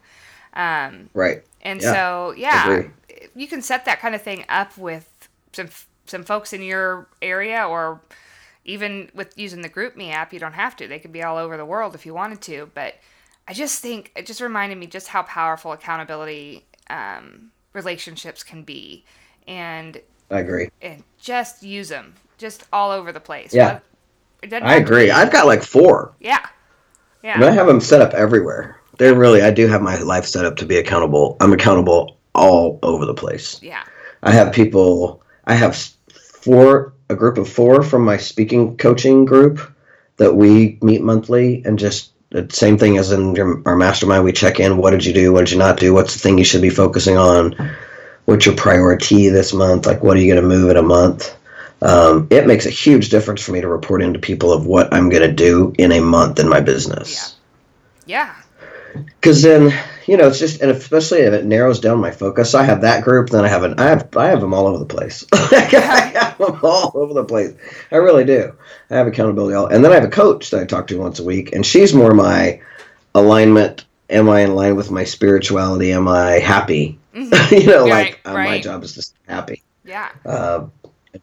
Um, 0.54 1.08
right. 1.14 1.42
And 1.62 1.80
yeah. 1.80 1.92
so, 1.92 2.34
yeah, 2.36 2.82
you 3.34 3.46
can 3.46 3.62
set 3.62 3.84
that 3.86 4.00
kind 4.00 4.14
of 4.14 4.22
thing 4.22 4.44
up 4.48 4.76
with 4.76 5.08
some 5.52 5.68
some 6.06 6.24
folks 6.24 6.52
in 6.52 6.62
your 6.62 7.06
area 7.22 7.66
or 7.66 8.00
even 8.64 9.10
with 9.14 9.36
using 9.36 9.62
the 9.62 9.68
GroupMe 9.68 10.12
app, 10.12 10.32
you 10.32 10.38
don't 10.38 10.52
have 10.52 10.76
to. 10.76 10.86
They 10.86 10.98
could 10.98 11.12
be 11.12 11.22
all 11.22 11.36
over 11.36 11.56
the 11.56 11.64
world 11.64 11.94
if 11.94 12.06
you 12.06 12.14
wanted 12.14 12.40
to. 12.42 12.70
But 12.74 12.94
I 13.48 13.52
just 13.52 13.80
think 13.80 14.12
it 14.16 14.26
just 14.26 14.40
reminded 14.40 14.78
me 14.78 14.86
just 14.86 15.08
how 15.08 15.22
powerful 15.22 15.72
accountability 15.72 16.64
um, 16.90 17.50
relationships 17.72 18.42
can 18.42 18.62
be, 18.62 19.04
and 19.46 20.00
I 20.30 20.40
agree. 20.40 20.70
And 20.80 21.02
just 21.18 21.62
use 21.62 21.88
them, 21.88 22.14
just 22.38 22.64
all 22.72 22.90
over 22.90 23.12
the 23.12 23.20
place. 23.20 23.52
Yeah, 23.52 23.80
I 24.50 24.76
agree. 24.76 25.10
I've 25.10 25.32
got 25.32 25.46
like 25.46 25.62
four. 25.62 26.14
Yeah, 26.20 26.46
yeah. 27.22 27.34
And 27.34 27.44
I 27.44 27.50
have 27.50 27.66
them 27.66 27.80
set 27.80 28.00
up 28.00 28.14
everywhere. 28.14 28.80
They're 28.98 29.14
really. 29.14 29.42
I 29.42 29.50
do 29.50 29.66
have 29.66 29.82
my 29.82 29.98
life 29.98 30.26
set 30.26 30.44
up 30.44 30.56
to 30.56 30.66
be 30.66 30.76
accountable. 30.76 31.36
I'm 31.40 31.52
accountable 31.52 32.16
all 32.34 32.78
over 32.82 33.04
the 33.04 33.14
place. 33.14 33.60
Yeah. 33.62 33.82
I 34.22 34.30
have 34.30 34.52
people. 34.52 35.22
I 35.46 35.54
have 35.54 35.76
four 35.76 36.92
a 37.12 37.16
group 37.16 37.38
of 37.38 37.48
four 37.48 37.82
from 37.82 38.04
my 38.04 38.16
speaking 38.16 38.76
coaching 38.76 39.24
group 39.24 39.60
that 40.16 40.34
we 40.34 40.78
meet 40.82 41.02
monthly 41.02 41.62
and 41.64 41.78
just 41.78 42.11
same 42.50 42.78
thing 42.78 42.98
as 42.98 43.12
in 43.12 43.34
your, 43.34 43.62
our 43.66 43.76
mastermind. 43.76 44.24
We 44.24 44.32
check 44.32 44.60
in 44.60 44.76
what 44.76 44.90
did 44.90 45.04
you 45.04 45.12
do 45.12 45.32
what 45.32 45.40
did 45.40 45.52
you 45.52 45.58
not 45.58 45.78
do 45.78 45.92
what's 45.94 46.14
the 46.14 46.18
thing 46.18 46.38
you 46.38 46.44
should 46.44 46.62
be 46.62 46.70
focusing 46.70 47.16
on 47.16 47.74
what's 48.24 48.46
your 48.46 48.56
priority 48.56 49.28
this 49.28 49.52
month 49.52 49.86
like 49.86 50.02
what 50.02 50.16
are 50.16 50.20
you 50.20 50.32
going 50.32 50.42
to 50.42 50.48
move 50.48 50.70
in 50.70 50.76
a 50.76 50.82
month? 50.82 51.36
Um, 51.80 52.28
it 52.30 52.46
makes 52.46 52.64
a 52.64 52.70
huge 52.70 53.08
difference 53.08 53.42
for 53.42 53.50
me 53.50 53.60
to 53.60 53.68
report 53.68 54.02
into 54.02 54.20
people 54.20 54.52
of 54.52 54.66
what 54.66 54.94
i'm 54.94 55.08
going 55.08 55.28
to 55.28 55.32
do 55.32 55.74
in 55.78 55.90
a 55.90 56.00
month 56.00 56.38
in 56.38 56.48
my 56.48 56.60
business. 56.60 57.36
Yeah. 58.06 58.34
Because 58.94 59.44
yeah. 59.44 59.58
then 59.58 59.91
you 60.06 60.16
know, 60.16 60.28
it's 60.28 60.38
just, 60.38 60.60
and 60.60 60.70
especially 60.70 61.20
if 61.20 61.32
it 61.32 61.44
narrows 61.44 61.80
down 61.80 62.00
my 62.00 62.10
focus. 62.10 62.54
I 62.54 62.64
have 62.64 62.82
that 62.82 63.04
group, 63.04 63.30
then 63.30 63.44
I 63.44 63.48
have 63.48 63.62
an, 63.62 63.78
I 63.78 63.84
have, 63.90 64.16
I 64.16 64.26
have 64.28 64.40
them 64.40 64.54
all 64.54 64.66
over 64.66 64.78
the 64.78 64.86
place. 64.86 65.24
I 65.32 65.54
have 66.14 66.38
them 66.38 66.60
all 66.62 66.92
over 66.94 67.14
the 67.14 67.24
place. 67.24 67.54
I 67.90 67.96
really 67.96 68.24
do. 68.24 68.54
I 68.90 68.96
have 68.96 69.06
accountability 69.06 69.54
all, 69.54 69.66
and 69.66 69.84
then 69.84 69.92
I 69.92 69.96
have 69.96 70.04
a 70.04 70.10
coach 70.10 70.50
that 70.50 70.60
I 70.60 70.64
talk 70.64 70.88
to 70.88 70.98
once 70.98 71.18
a 71.18 71.24
week, 71.24 71.52
and 71.52 71.64
she's 71.64 71.94
more 71.94 72.12
my 72.12 72.60
alignment. 73.14 73.84
Am 74.10 74.28
I 74.28 74.40
in 74.40 74.54
line 74.54 74.76
with 74.76 74.90
my 74.90 75.04
spirituality? 75.04 75.92
Am 75.92 76.06
I 76.06 76.32
happy? 76.32 76.98
Mm-hmm. 77.14 77.54
you 77.54 77.66
know, 77.66 77.84
right, 77.88 77.90
like 77.90 78.20
uh, 78.26 78.34
right. 78.34 78.48
my 78.50 78.60
job 78.60 78.82
is 78.84 78.94
to 78.94 79.02
stay 79.02 79.16
happy. 79.26 79.62
Yeah. 79.84 80.10
Uh, 80.24 80.66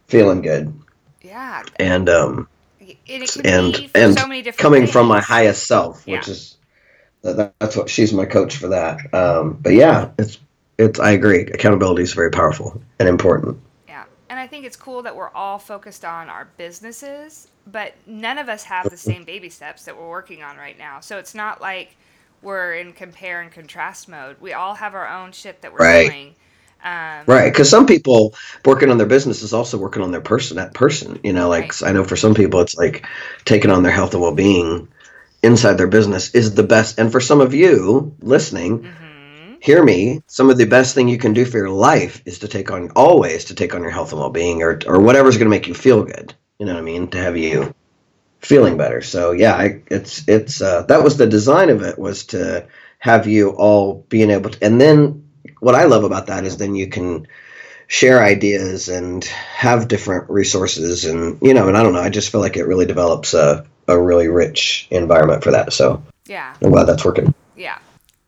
feeling 0.08 0.42
good. 0.42 0.74
Yeah. 1.22 1.64
And 1.78 2.10
um. 2.10 2.48
And 3.08 3.24
and, 3.46 3.92
and 3.94 4.18
so 4.18 4.52
coming 4.54 4.82
things. 4.84 4.92
from 4.92 5.08
my 5.08 5.20
highest 5.20 5.68
self, 5.68 6.04
yeah. 6.08 6.18
which 6.18 6.28
is 6.28 6.58
that, 7.22 7.54
that's 7.60 7.76
what 7.76 7.90
she's 7.90 8.14
my 8.14 8.26
coach 8.26 8.58
for 8.58 8.70
that. 8.70 9.14
Um, 9.14 9.58
but 9.62 9.74
yeah, 9.74 10.12
it's 10.18 10.40
it's 10.78 11.00
I 11.00 11.12
agree. 11.12 11.42
Accountability 11.42 12.04
is 12.04 12.14
very 12.14 12.32
powerful 12.32 12.82
and 13.00 13.10
important. 13.10 13.60
Yeah, 13.88 14.06
and 14.30 14.40
I 14.40 14.48
think 14.48 14.66
it's 14.66 14.78
cool 14.78 15.04
that 15.04 15.16
we're 15.16 15.30
all 15.30 15.60
focused 15.60 16.06
on 16.06 16.30
our 16.30 16.48
businesses, 16.58 17.48
but 17.68 17.94
none 18.08 18.38
of 18.38 18.48
us 18.48 18.64
have 18.64 18.90
the 18.90 18.98
same 18.98 19.26
baby 19.26 19.50
steps 19.50 19.86
that 19.86 19.98
we're 19.98 20.10
working 20.10 20.42
on 20.42 20.58
right 20.58 20.78
now. 20.78 21.02
So 21.02 21.18
it's 21.18 21.36
not 21.36 21.60
like 21.60 21.96
we're 22.42 22.76
in 22.76 22.94
compare 22.94 23.42
and 23.42 23.52
contrast 23.52 24.08
mode. 24.08 24.38
We 24.40 24.54
all 24.54 24.76
have 24.76 24.96
our 24.96 25.08
own 25.08 25.34
shit 25.34 25.62
that 25.62 25.74
we're 25.74 25.80
right. 25.80 26.10
doing. 26.10 26.36
Um, 26.82 27.26
right, 27.28 27.52
because 27.52 27.70
some 27.70 27.86
people 27.86 28.34
working 28.64 28.90
on 28.90 28.98
their 28.98 29.06
business 29.06 29.42
is 29.42 29.52
also 29.52 29.78
working 29.78 30.02
on 30.02 30.12
their 30.12 30.22
person. 30.22 30.56
That 30.56 30.74
person, 30.74 31.20
you 31.26 31.34
know, 31.34 31.50
like 31.50 31.82
right. 31.82 31.90
I 31.90 31.92
know 31.92 32.06
for 32.06 32.16
some 32.16 32.34
people 32.34 32.62
it's 32.62 32.78
like 32.78 33.06
taking 33.44 33.70
on 33.70 33.84
their 33.84 33.92
health 33.92 34.14
and 34.14 34.22
well 34.22 34.34
being 34.34 34.88
inside 35.42 35.74
their 35.74 35.88
business 35.88 36.34
is 36.36 36.54
the 36.54 36.64
best. 36.64 37.00
And 37.00 37.12
for 37.12 37.20
some 37.20 37.42
of 37.42 37.54
you 37.54 38.16
listening, 38.20 38.80
mm-hmm. 38.80 39.54
hear 39.62 39.84
me. 39.84 40.22
Some 40.28 40.50
of 40.50 40.58
the 40.58 40.66
best 40.66 40.96
thing 40.96 41.08
you 41.08 41.18
can 41.18 41.34
do 41.34 41.46
for 41.46 41.58
your 41.58 41.70
life 41.70 42.22
is 42.26 42.40
to 42.40 42.48
take 42.48 42.72
on 42.72 42.92
always 42.92 43.46
to 43.46 43.56
take 43.56 43.74
on 43.74 43.82
your 43.82 43.92
health 43.92 44.12
and 44.12 44.20
well 44.20 44.30
being 44.30 44.64
or 44.64 44.80
or 44.86 45.00
whatever's 45.00 45.38
going 45.38 45.46
to 45.46 45.56
make 45.56 45.68
you 45.68 45.74
feel 45.74 46.04
good. 46.04 46.34
You 46.58 46.66
know 46.66 46.74
what 46.74 46.82
I 46.82 46.84
mean? 46.84 47.08
To 47.10 47.18
have 47.18 47.38
you 47.38 47.74
feeling 48.40 48.78
better. 48.78 49.02
So 49.02 49.32
yeah, 49.32 49.54
I, 49.56 49.82
it's 49.88 50.28
it's 50.28 50.62
uh, 50.62 50.84
that 50.84 51.04
was 51.04 51.18
the 51.18 51.28
design 51.28 51.70
of 51.70 51.82
it 51.82 51.98
was 51.98 52.26
to 52.28 52.68
have 52.98 53.28
you 53.28 53.52
all 53.52 54.06
being 54.10 54.30
able 54.30 54.50
to, 54.52 54.66
and 54.66 54.80
then 54.80 55.30
what 55.60 55.76
I 55.76 55.86
love 55.86 56.04
about 56.04 56.28
that 56.28 56.46
is 56.46 56.58
then 56.58 56.76
you 56.76 56.88
can 56.88 57.28
share 57.88 58.24
ideas 58.24 58.88
and 58.88 59.24
have 59.26 59.88
different 59.88 60.30
resources 60.30 61.06
and 61.06 61.40
you 61.42 61.56
know 61.56 61.68
and 61.68 61.76
I 61.76 61.82
don't 61.82 61.94
know 61.94 62.02
I 62.02 62.10
just 62.10 62.32
feel 62.32 62.40
like 62.40 62.56
it 62.56 62.68
really 62.68 62.86
develops 62.86 63.34
a 63.34 63.66
a 63.90 64.02
really 64.02 64.28
rich 64.28 64.88
environment 64.92 65.44
for 65.44 65.52
that. 65.52 65.74
So 65.74 66.02
yeah, 66.26 66.56
I'm 66.62 66.72
glad 66.72 66.86
that's 66.86 67.04
working. 67.04 67.34
Yeah, 67.56 67.78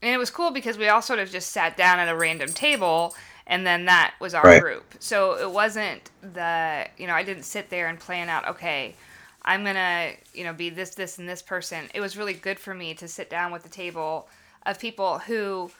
and 0.02 0.14
it 0.14 0.18
was 0.18 0.30
cool 0.30 0.52
because 0.52 0.78
we 0.78 0.90
all 0.90 1.02
sort 1.02 1.20
of 1.20 1.30
just 1.30 1.52
sat 1.52 1.78
down 1.78 2.00
at 2.00 2.10
a 2.10 2.16
random 2.16 2.50
table, 2.50 3.16
and 3.48 3.66
then 3.66 3.86
that 3.86 4.16
was 4.20 4.34
our 4.34 4.44
right. 4.44 4.62
group. 4.62 4.96
So 5.00 5.38
it 5.38 5.52
wasn't 5.52 6.10
the 6.22 6.88
you 6.98 7.08
know 7.08 7.14
I 7.14 7.24
didn't 7.24 7.44
sit 7.44 7.70
there 7.70 7.88
and 7.88 8.00
plan 8.00 8.30
out 8.30 8.48
okay. 8.50 8.96
I'm 9.44 9.64
gonna, 9.64 10.12
you 10.34 10.44
know, 10.44 10.54
be 10.54 10.70
this, 10.70 10.92
this, 10.92 11.18
and 11.18 11.28
this 11.28 11.42
person. 11.42 11.90
It 11.96 12.00
was 12.00 12.16
really 12.16 12.34
good 12.34 12.60
for 12.60 12.74
me 12.76 12.94
to 12.94 13.08
sit 13.08 13.28
down 13.30 13.52
with 13.52 13.64
the 13.64 13.70
table 13.70 14.30
of 14.66 14.80
people 14.80 15.18
who, 15.18 15.72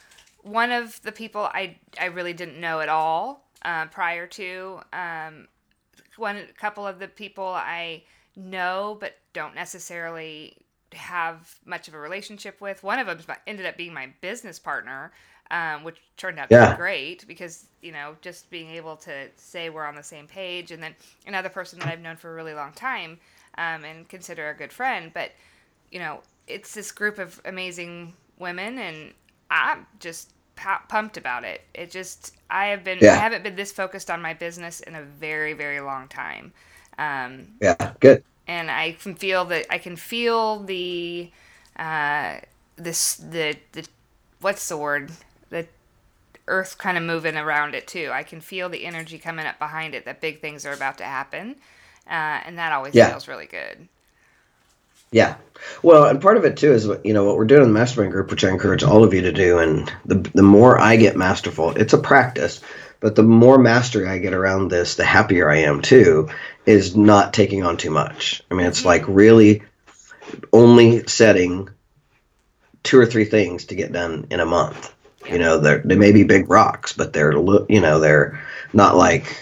one 0.42 0.72
of 0.72 1.00
the 1.02 1.12
people 1.12 1.42
I, 1.42 1.76
I 2.00 2.06
really 2.06 2.32
didn't 2.32 2.60
know 2.60 2.80
at 2.80 2.88
all 2.88 3.46
uh, 3.64 3.86
prior 3.86 4.26
to, 4.26 4.80
um, 4.92 5.46
one 6.16 6.42
couple 6.58 6.86
of 6.86 6.98
the 6.98 7.08
people 7.08 7.46
I 7.46 8.02
know 8.36 8.96
but 9.00 9.16
don't 9.32 9.54
necessarily 9.54 10.56
have 10.92 11.56
much 11.64 11.88
of 11.88 11.94
a 11.94 11.98
relationship 11.98 12.60
with. 12.60 12.82
One 12.82 12.98
of 12.98 13.06
them 13.06 13.36
ended 13.46 13.66
up 13.66 13.76
being 13.76 13.94
my 13.94 14.08
business 14.20 14.58
partner, 14.58 15.12
um, 15.50 15.84
which 15.84 15.96
turned 16.16 16.38
out 16.38 16.48
yeah. 16.50 16.66
to 16.66 16.70
be 16.72 16.76
great 16.76 17.26
because 17.26 17.66
you 17.82 17.92
know 17.92 18.16
just 18.20 18.50
being 18.50 18.70
able 18.70 18.96
to 18.96 19.28
say 19.36 19.70
we're 19.70 19.86
on 19.86 19.94
the 19.94 20.02
same 20.02 20.26
page, 20.26 20.70
and 20.70 20.82
then 20.82 20.94
another 21.26 21.48
person 21.48 21.78
that 21.80 21.88
I've 21.88 22.00
known 22.00 22.16
for 22.16 22.30
a 22.30 22.34
really 22.34 22.54
long 22.54 22.72
time 22.72 23.18
um, 23.58 23.84
and 23.84 24.08
consider 24.08 24.50
a 24.50 24.54
good 24.54 24.72
friend. 24.72 25.10
But 25.12 25.32
you 25.90 25.98
know, 25.98 26.20
it's 26.46 26.74
this 26.74 26.92
group 26.92 27.18
of 27.18 27.40
amazing 27.44 28.14
women, 28.38 28.78
and 28.78 29.12
I'm 29.50 29.86
just 30.00 30.32
pumped 30.56 31.16
about 31.16 31.44
it. 31.44 31.62
It 31.74 31.90
just 31.90 32.36
I 32.50 32.66
have 32.66 32.84
been 32.84 32.98
yeah. 33.00 33.14
I 33.14 33.16
haven't 33.16 33.42
been 33.42 33.56
this 33.56 33.72
focused 33.72 34.10
on 34.10 34.20
my 34.22 34.34
business 34.34 34.80
in 34.80 34.94
a 34.94 35.02
very 35.02 35.52
very 35.52 35.80
long 35.80 36.08
time. 36.08 36.52
Um, 36.98 37.48
yeah, 37.60 37.92
good. 38.00 38.22
And 38.46 38.70
I 38.70 38.92
can 38.92 39.14
feel 39.14 39.44
that 39.46 39.66
I 39.70 39.78
can 39.78 39.96
feel 39.96 40.60
the 40.60 41.30
uh, 41.76 42.36
this 42.76 43.16
the 43.16 43.56
the 43.72 43.86
what's 44.40 44.68
the 44.68 44.76
word 44.76 45.10
the 45.50 45.66
earth 46.48 46.78
kind 46.78 46.96
of 46.96 47.04
moving 47.04 47.36
around 47.36 47.74
it 47.74 47.86
too. 47.86 48.10
I 48.12 48.22
can 48.22 48.40
feel 48.40 48.68
the 48.68 48.84
energy 48.84 49.18
coming 49.18 49.46
up 49.46 49.58
behind 49.58 49.94
it 49.94 50.04
that 50.04 50.20
big 50.20 50.40
things 50.40 50.66
are 50.66 50.72
about 50.72 50.98
to 50.98 51.04
happen, 51.04 51.56
uh, 52.06 52.40
and 52.44 52.58
that 52.58 52.72
always 52.72 52.94
yeah. 52.94 53.10
feels 53.10 53.28
really 53.28 53.46
good. 53.46 53.88
Yeah. 55.12 55.36
Well, 55.82 56.06
and 56.06 56.20
part 56.20 56.38
of 56.38 56.44
it 56.44 56.56
too 56.56 56.72
is 56.72 56.90
you 57.04 57.12
know 57.12 57.24
what 57.24 57.36
we're 57.36 57.44
doing 57.44 57.62
in 57.62 57.68
the 57.68 57.74
mastermind 57.78 58.12
group, 58.12 58.30
which 58.30 58.44
I 58.44 58.48
encourage 58.48 58.82
all 58.82 59.04
of 59.04 59.14
you 59.14 59.20
to 59.22 59.32
do. 59.32 59.58
And 59.58 59.92
the 60.06 60.16
the 60.34 60.42
more 60.42 60.80
I 60.80 60.96
get 60.96 61.16
masterful, 61.16 61.70
it's 61.76 61.92
a 61.92 61.98
practice, 61.98 62.60
but 63.02 63.16
the 63.16 63.22
more 63.24 63.58
mastery 63.58 64.08
I 64.08 64.18
get 64.18 64.32
around 64.32 64.70
this, 64.70 64.94
the 64.94 65.04
happier 65.04 65.50
I 65.50 65.58
am 65.58 65.82
too. 65.82 66.30
Is 66.64 66.96
not 66.96 67.34
taking 67.34 67.64
on 67.64 67.76
too 67.76 67.90
much. 67.90 68.40
I 68.48 68.54
mean, 68.54 68.66
it's 68.66 68.78
mm-hmm. 68.78 68.88
like 68.88 69.08
really 69.08 69.62
only 70.52 71.08
setting 71.08 71.68
two 72.84 72.98
or 72.98 73.06
three 73.06 73.24
things 73.24 73.66
to 73.66 73.74
get 73.74 73.92
done 73.92 74.28
in 74.30 74.38
a 74.38 74.46
month. 74.46 74.94
You 75.28 75.38
know, 75.38 75.58
they 75.58 75.96
may 75.96 76.12
be 76.12 76.22
big 76.22 76.48
rocks, 76.48 76.92
but 76.92 77.12
they're 77.12 77.32
you 77.32 77.80
know 77.80 77.98
they're 77.98 78.40
not 78.72 78.96
like 78.96 79.36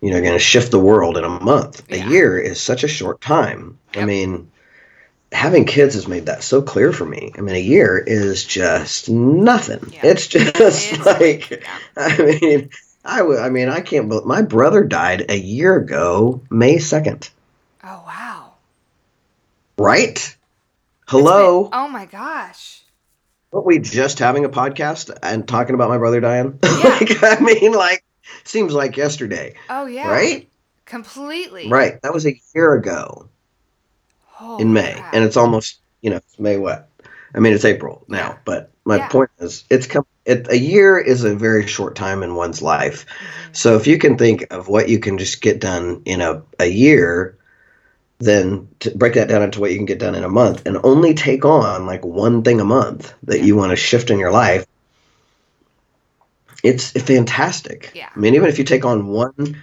you 0.00 0.10
know 0.10 0.20
going 0.20 0.32
to 0.32 0.38
shift 0.38 0.70
the 0.70 0.80
world 0.80 1.18
in 1.18 1.24
a 1.24 1.28
month. 1.28 1.82
Yeah. 1.90 2.06
A 2.06 2.08
year 2.08 2.38
is 2.38 2.60
such 2.60 2.82
a 2.82 2.88
short 2.88 3.20
time. 3.20 3.78
Yep. 3.94 4.02
I 4.02 4.06
mean, 4.06 4.50
having 5.30 5.66
kids 5.66 5.94
has 5.94 6.08
made 6.08 6.26
that 6.26 6.42
so 6.42 6.62
clear 6.62 6.92
for 6.92 7.04
me. 7.04 7.32
I 7.36 7.42
mean, 7.42 7.56
a 7.56 7.60
year 7.60 7.98
is 7.98 8.44
just 8.44 9.10
nothing. 9.10 9.92
Yeah. 9.92 10.00
It's 10.04 10.26
just 10.28 10.56
it's, 10.60 11.04
like, 11.04 11.50
yeah. 11.50 11.58
I 11.96 12.38
mean, 12.40 12.70
I, 13.04 13.18
w- 13.18 13.38
I 13.38 13.50
mean, 13.50 13.68
I 13.68 13.80
can't 13.80 14.08
believe 14.08 14.24
my 14.26 14.42
brother 14.42 14.82
died 14.84 15.26
a 15.30 15.36
year 15.36 15.76
ago, 15.76 16.42
May 16.50 16.76
2nd. 16.76 17.30
Oh 17.82 18.02
wow. 18.06 18.52
Right? 19.76 20.36
Hello. 21.06 21.64
Been, 21.64 21.70
oh 21.74 21.88
my 21.88 22.06
gosh. 22.06 22.82
Weren't 23.50 23.66
we 23.66 23.78
just 23.78 24.18
having 24.18 24.44
a 24.44 24.48
podcast 24.48 25.16
and 25.22 25.46
talking 25.46 25.74
about 25.74 25.90
my 25.90 25.98
brother 25.98 26.20
dying? 26.20 26.58
Yeah. 26.84 26.90
like, 27.00 27.22
I 27.22 27.40
mean, 27.40 27.72
like, 27.72 28.04
seems 28.44 28.72
like 28.72 28.96
yesterday. 28.96 29.54
Oh 29.70 29.86
yeah. 29.86 30.10
Right? 30.10 30.48
Completely. 30.86 31.68
Right. 31.68 32.00
That 32.02 32.12
was 32.12 32.26
a 32.26 32.40
year 32.54 32.74
ago. 32.74 33.28
Oh, 34.40 34.58
in 34.58 34.72
May, 34.72 35.00
and 35.12 35.24
it's 35.24 35.36
almost 35.36 35.78
you 36.00 36.10
know 36.10 36.16
it's 36.16 36.38
May 36.38 36.56
what? 36.56 36.88
I 37.34 37.38
mean 37.38 37.52
it's 37.52 37.64
April 37.64 38.04
now, 38.08 38.38
but 38.44 38.70
my 38.84 38.96
yeah. 38.96 39.08
point 39.08 39.30
is 39.38 39.64
it's 39.70 39.86
come. 39.86 40.06
It, 40.24 40.48
a 40.48 40.58
year 40.58 40.98
is 40.98 41.24
a 41.24 41.34
very 41.34 41.66
short 41.66 41.96
time 41.96 42.22
in 42.22 42.34
one's 42.34 42.62
life, 42.62 43.06
mm-hmm. 43.06 43.52
so 43.52 43.76
if 43.76 43.86
you 43.86 43.98
can 43.98 44.16
think 44.16 44.52
of 44.52 44.68
what 44.68 44.88
you 44.88 44.98
can 44.98 45.18
just 45.18 45.40
get 45.40 45.60
done 45.60 46.02
in 46.04 46.20
a 46.20 46.42
a 46.58 46.66
year, 46.66 47.36
then 48.18 48.68
to 48.80 48.90
break 48.90 49.14
that 49.14 49.28
down 49.28 49.42
into 49.42 49.60
what 49.60 49.70
you 49.70 49.76
can 49.76 49.86
get 49.86 49.98
done 49.98 50.14
in 50.14 50.24
a 50.24 50.28
month, 50.28 50.66
and 50.66 50.78
only 50.82 51.14
take 51.14 51.44
on 51.44 51.86
like 51.86 52.04
one 52.04 52.42
thing 52.42 52.60
a 52.60 52.64
month 52.64 53.14
that 53.24 53.42
you 53.42 53.56
want 53.56 53.70
to 53.70 53.76
shift 53.76 54.10
in 54.10 54.18
your 54.18 54.32
life. 54.32 54.66
It's 56.62 56.92
fantastic. 56.92 57.92
Yeah. 57.94 58.08
I 58.14 58.18
mean, 58.18 58.34
even 58.34 58.48
if 58.48 58.58
you 58.58 58.64
take 58.64 58.86
on 58.86 59.08
one 59.08 59.60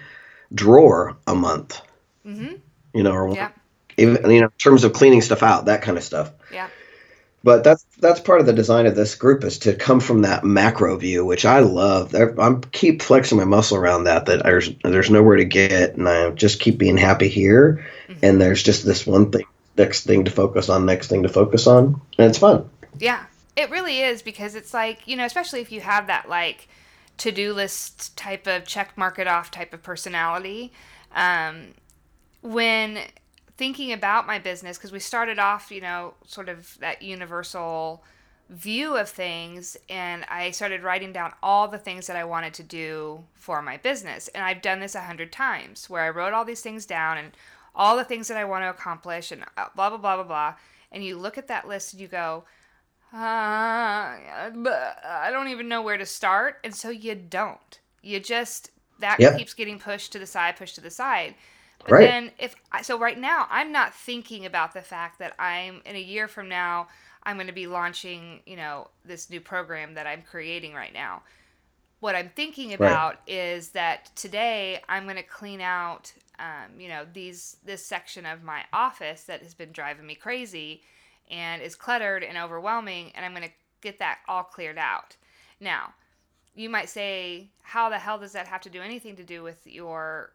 drawer 0.54 1.18
a 1.26 1.34
month, 1.34 1.82
mm-hmm. 2.26 2.56
you 2.94 3.04
know, 3.04 3.14
or 3.14 3.36
yeah 3.36 3.50
even 3.98 4.32
you 4.32 4.42
know, 4.42 4.48
in 4.48 4.52
terms 4.58 4.84
of 4.84 4.94
cleaning 4.94 5.22
stuff 5.22 5.44
out, 5.44 5.66
that 5.66 5.82
kind 5.82 5.98
of 5.98 6.04
stuff. 6.04 6.32
Yeah. 6.52 6.68
But 7.44 7.64
that's 7.64 7.84
that's 7.98 8.20
part 8.20 8.40
of 8.40 8.46
the 8.46 8.54
design 8.54 8.86
of 8.86 8.96
this 8.96 9.16
group 9.16 9.44
is 9.44 9.60
to 9.60 9.74
come 9.74 10.00
from 10.00 10.22
that 10.22 10.44
macro 10.44 10.96
view, 10.98 11.26
which 11.26 11.44
I 11.44 11.60
love. 11.60 12.14
I, 12.14 12.28
am 12.38 12.62
keep 12.72 13.02
flexing 13.02 13.38
my 13.38 13.46
muscle 13.46 13.78
around 13.78 14.04
that. 14.04 14.28
That 14.28 14.44
there's 14.44 14.70
there's 14.84 15.10
nowhere 15.10 15.38
to 15.38 15.46
get, 15.46 15.96
and 15.96 16.08
I 16.08 16.30
just 16.32 16.60
keep 16.60 16.78
being 16.78 16.98
happy 16.98 17.30
here. 17.30 17.86
Mm-hmm. 18.08 18.26
And 18.26 18.42
there's 18.42 18.62
just 18.62 18.86
this 18.86 19.08
one 19.08 19.32
thing, 19.32 19.46
next 19.76 20.04
thing 20.04 20.26
to 20.26 20.32
focus 20.32 20.70
on, 20.70 20.86
next 20.86 21.08
thing 21.08 21.24
to 21.24 21.30
focus 21.30 21.66
on, 21.66 22.00
and 22.20 22.30
it's 22.30 22.38
fun. 22.38 22.70
Yeah, 23.00 23.26
it 23.56 23.72
really 23.72 24.02
is 24.02 24.22
because 24.22 24.54
it's 24.54 24.74
like 24.74 25.08
you 25.08 25.16
know, 25.16 25.26
especially 25.26 25.62
if 25.62 25.72
you 25.72 25.82
have 25.82 26.08
that 26.08 26.30
like 26.30 26.68
to 27.18 27.32
do 27.32 27.54
list 27.54 28.16
type 28.16 28.46
of 28.46 28.66
check 28.66 28.96
mark 28.98 29.18
it 29.18 29.28
off 29.28 29.50
type 29.50 29.74
of 29.74 29.82
personality. 29.82 30.74
Um, 31.16 31.74
when 32.42 33.00
thinking 33.62 33.94
about 33.94 34.26
my 34.26 34.40
business 34.40 34.76
because 34.76 34.92
we 34.92 35.00
started 35.00 35.38
off, 35.38 35.70
you 35.70 35.80
know, 35.80 36.16
sort 36.26 36.50
of 36.50 36.76
that 36.80 37.04
universal 37.04 38.04
view 38.50 38.98
of 38.98 39.08
things 39.08 39.78
and 39.88 40.26
I 40.30 40.50
started 40.50 40.82
writing 40.82 41.14
down 41.14 41.32
all 41.44 41.68
the 41.68 41.78
things 41.78 42.08
that 42.08 42.16
I 42.16 42.24
wanted 42.24 42.56
to 42.56 42.64
do 42.64 43.24
for 43.36 43.62
my 43.62 43.78
business. 43.78 44.30
And 44.30 44.44
I've 44.44 44.64
done 44.64 44.80
this 44.80 44.96
a 44.96 45.02
hundred 45.02 45.32
times 45.32 45.92
where 45.92 46.02
I 46.02 46.10
wrote 46.10 46.34
all 46.34 46.44
these 46.44 46.62
things 46.62 46.88
down 46.88 47.20
and 47.20 47.38
all 47.76 47.96
the 47.96 48.04
things 48.04 48.28
that 48.30 48.38
I 48.38 48.46
want 48.46 48.64
to 48.64 48.70
accomplish 48.72 49.32
and 49.32 49.44
uh, 49.56 49.68
blah, 49.76 49.90
blah, 49.90 50.00
blah, 50.00 50.16
blah, 50.16 50.24
blah. 50.24 50.56
And 50.92 51.06
you 51.06 51.20
look 51.20 51.38
at 51.38 51.48
that 51.50 51.68
list 51.68 51.94
and 51.94 52.02
you 52.02 52.08
go, 52.08 52.46
uh, 53.14 53.18
I 53.18 54.50
don't 55.30 55.50
even 55.50 55.68
know 55.68 55.84
where 55.84 56.00
to 56.00 56.06
start. 56.08 56.56
And 56.64 56.74
so 56.74 56.90
you 56.90 57.14
don't. 57.14 57.80
You 58.02 58.20
just, 58.20 58.72
that 59.02 59.20
yep. 59.20 59.38
keeps 59.38 59.54
getting 59.54 59.78
pushed 59.78 60.12
to 60.14 60.18
the 60.18 60.26
side, 60.26 60.56
pushed 60.56 60.74
to 60.76 60.82
the 60.82 60.90
side. 60.90 61.36
But 61.84 61.92
right. 61.92 62.08
then 62.08 62.32
if 62.38 62.56
so 62.84 62.98
right 62.98 63.18
now 63.18 63.48
I'm 63.50 63.72
not 63.72 63.94
thinking 63.94 64.46
about 64.46 64.74
the 64.74 64.82
fact 64.82 65.20
that 65.20 65.34
I'm 65.40 65.82
in 65.86 65.96
a 65.96 66.02
year 66.02 66.28
from 66.28 66.50
now 66.50 66.88
I'm 67.24 67.36
going 67.38 67.48
to 67.48 67.54
be 67.54 67.68
launching, 67.68 68.40
you 68.46 68.56
know, 68.56 68.90
this 69.06 69.30
new 69.30 69.40
program 69.40 69.94
that 69.94 70.08
I'm 70.08 70.24
creating 70.24 70.74
right 70.74 70.94
now. 70.94 71.22
What 72.00 72.16
I'm 72.16 72.32
thinking 72.36 72.74
about 72.74 73.10
right. 73.10 73.20
is 73.28 73.70
that 73.70 74.10
today 74.16 74.82
I'm 74.90 75.04
going 75.04 75.18
to 75.18 75.24
clean 75.24 75.62
out 75.62 76.12
um, 76.40 76.80
you 76.80 76.90
know, 76.90 77.06
these 77.14 77.58
this 77.64 77.86
section 77.86 78.26
of 78.26 78.44
my 78.44 78.64
office 78.74 79.26
that 79.26 79.44
has 79.44 79.54
been 79.54 79.72
driving 79.72 80.08
me 80.08 80.16
crazy 80.16 80.82
and 81.30 81.62
is 81.62 81.76
cluttered 81.76 82.24
and 82.24 82.38
overwhelming 82.38 83.12
and 83.14 83.24
I'm 83.24 83.34
going 83.34 83.48
to 83.48 83.54
get 83.82 84.00
that 84.00 84.20
all 84.28 84.44
cleared 84.44 84.78
out. 84.78 85.16
Now, 85.60 85.94
you 86.56 86.70
might 86.70 86.90
say, 86.90 87.50
how 87.62 87.90
the 87.90 88.00
hell 88.00 88.18
does 88.18 88.32
that 88.34 88.48
have 88.48 88.62
to 88.62 88.70
do 88.70 88.82
anything 88.82 89.16
to 89.18 89.24
do 89.24 89.44
with 89.44 89.66
your 89.66 90.32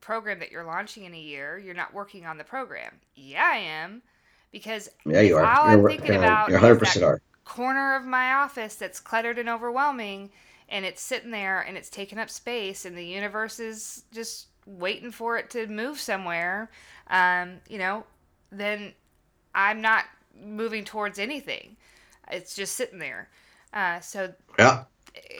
program 0.00 0.38
that 0.40 0.50
you're 0.50 0.64
launching 0.64 1.04
in 1.04 1.14
a 1.14 1.20
year, 1.20 1.58
you're 1.58 1.74
not 1.74 1.94
working 1.94 2.26
on 2.26 2.38
the 2.38 2.44
program. 2.44 2.94
Yeah, 3.14 3.44
I 3.44 3.56
am. 3.56 4.02
Because 4.52 4.88
yeah, 5.06 5.20
you 5.20 5.36
are. 5.36 5.44
all 5.44 5.70
you're, 5.70 5.90
I'm 5.90 5.98
thinking 5.98 6.16
about 6.16 6.48
you're 6.48 6.58
100% 6.58 6.82
is 6.82 6.94
that 6.94 7.04
are. 7.04 7.22
corner 7.44 7.94
of 7.94 8.04
my 8.04 8.34
office 8.34 8.74
that's 8.74 8.98
cluttered 8.98 9.38
and 9.38 9.48
overwhelming, 9.48 10.30
and 10.68 10.84
it's 10.84 11.00
sitting 11.00 11.30
there 11.30 11.60
and 11.60 11.76
it's 11.76 11.88
taking 11.88 12.18
up 12.18 12.30
space, 12.30 12.84
and 12.84 12.98
the 12.98 13.04
universe 13.04 13.60
is 13.60 14.04
just 14.12 14.48
waiting 14.66 15.12
for 15.12 15.36
it 15.36 15.50
to 15.50 15.66
move 15.68 16.00
somewhere. 16.00 16.70
Um, 17.08 17.58
you 17.68 17.78
know, 17.78 18.04
then 18.50 18.92
I'm 19.54 19.80
not 19.80 20.04
moving 20.42 20.84
towards 20.84 21.18
anything. 21.18 21.76
It's 22.30 22.56
just 22.56 22.74
sitting 22.74 22.98
there. 22.98 23.28
Uh, 23.72 24.00
so 24.00 24.32
yeah, 24.58 24.84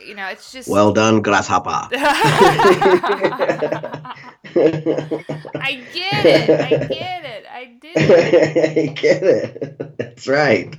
you 0.05 0.15
know, 0.15 0.27
it's 0.27 0.51
just 0.51 0.69
well 0.69 0.93
done, 0.93 1.21
grasshopper. 1.21 1.89
I 5.55 5.83
get 5.93 6.25
it. 6.25 6.49
I 6.49 6.69
get 6.69 7.25
it. 7.25 7.45
I 7.49 7.65
did. 7.79 7.91
It. 7.95 8.77
I 8.79 8.93
get 8.93 9.23
it. 9.23 9.97
That's 9.97 10.27
right. 10.27 10.75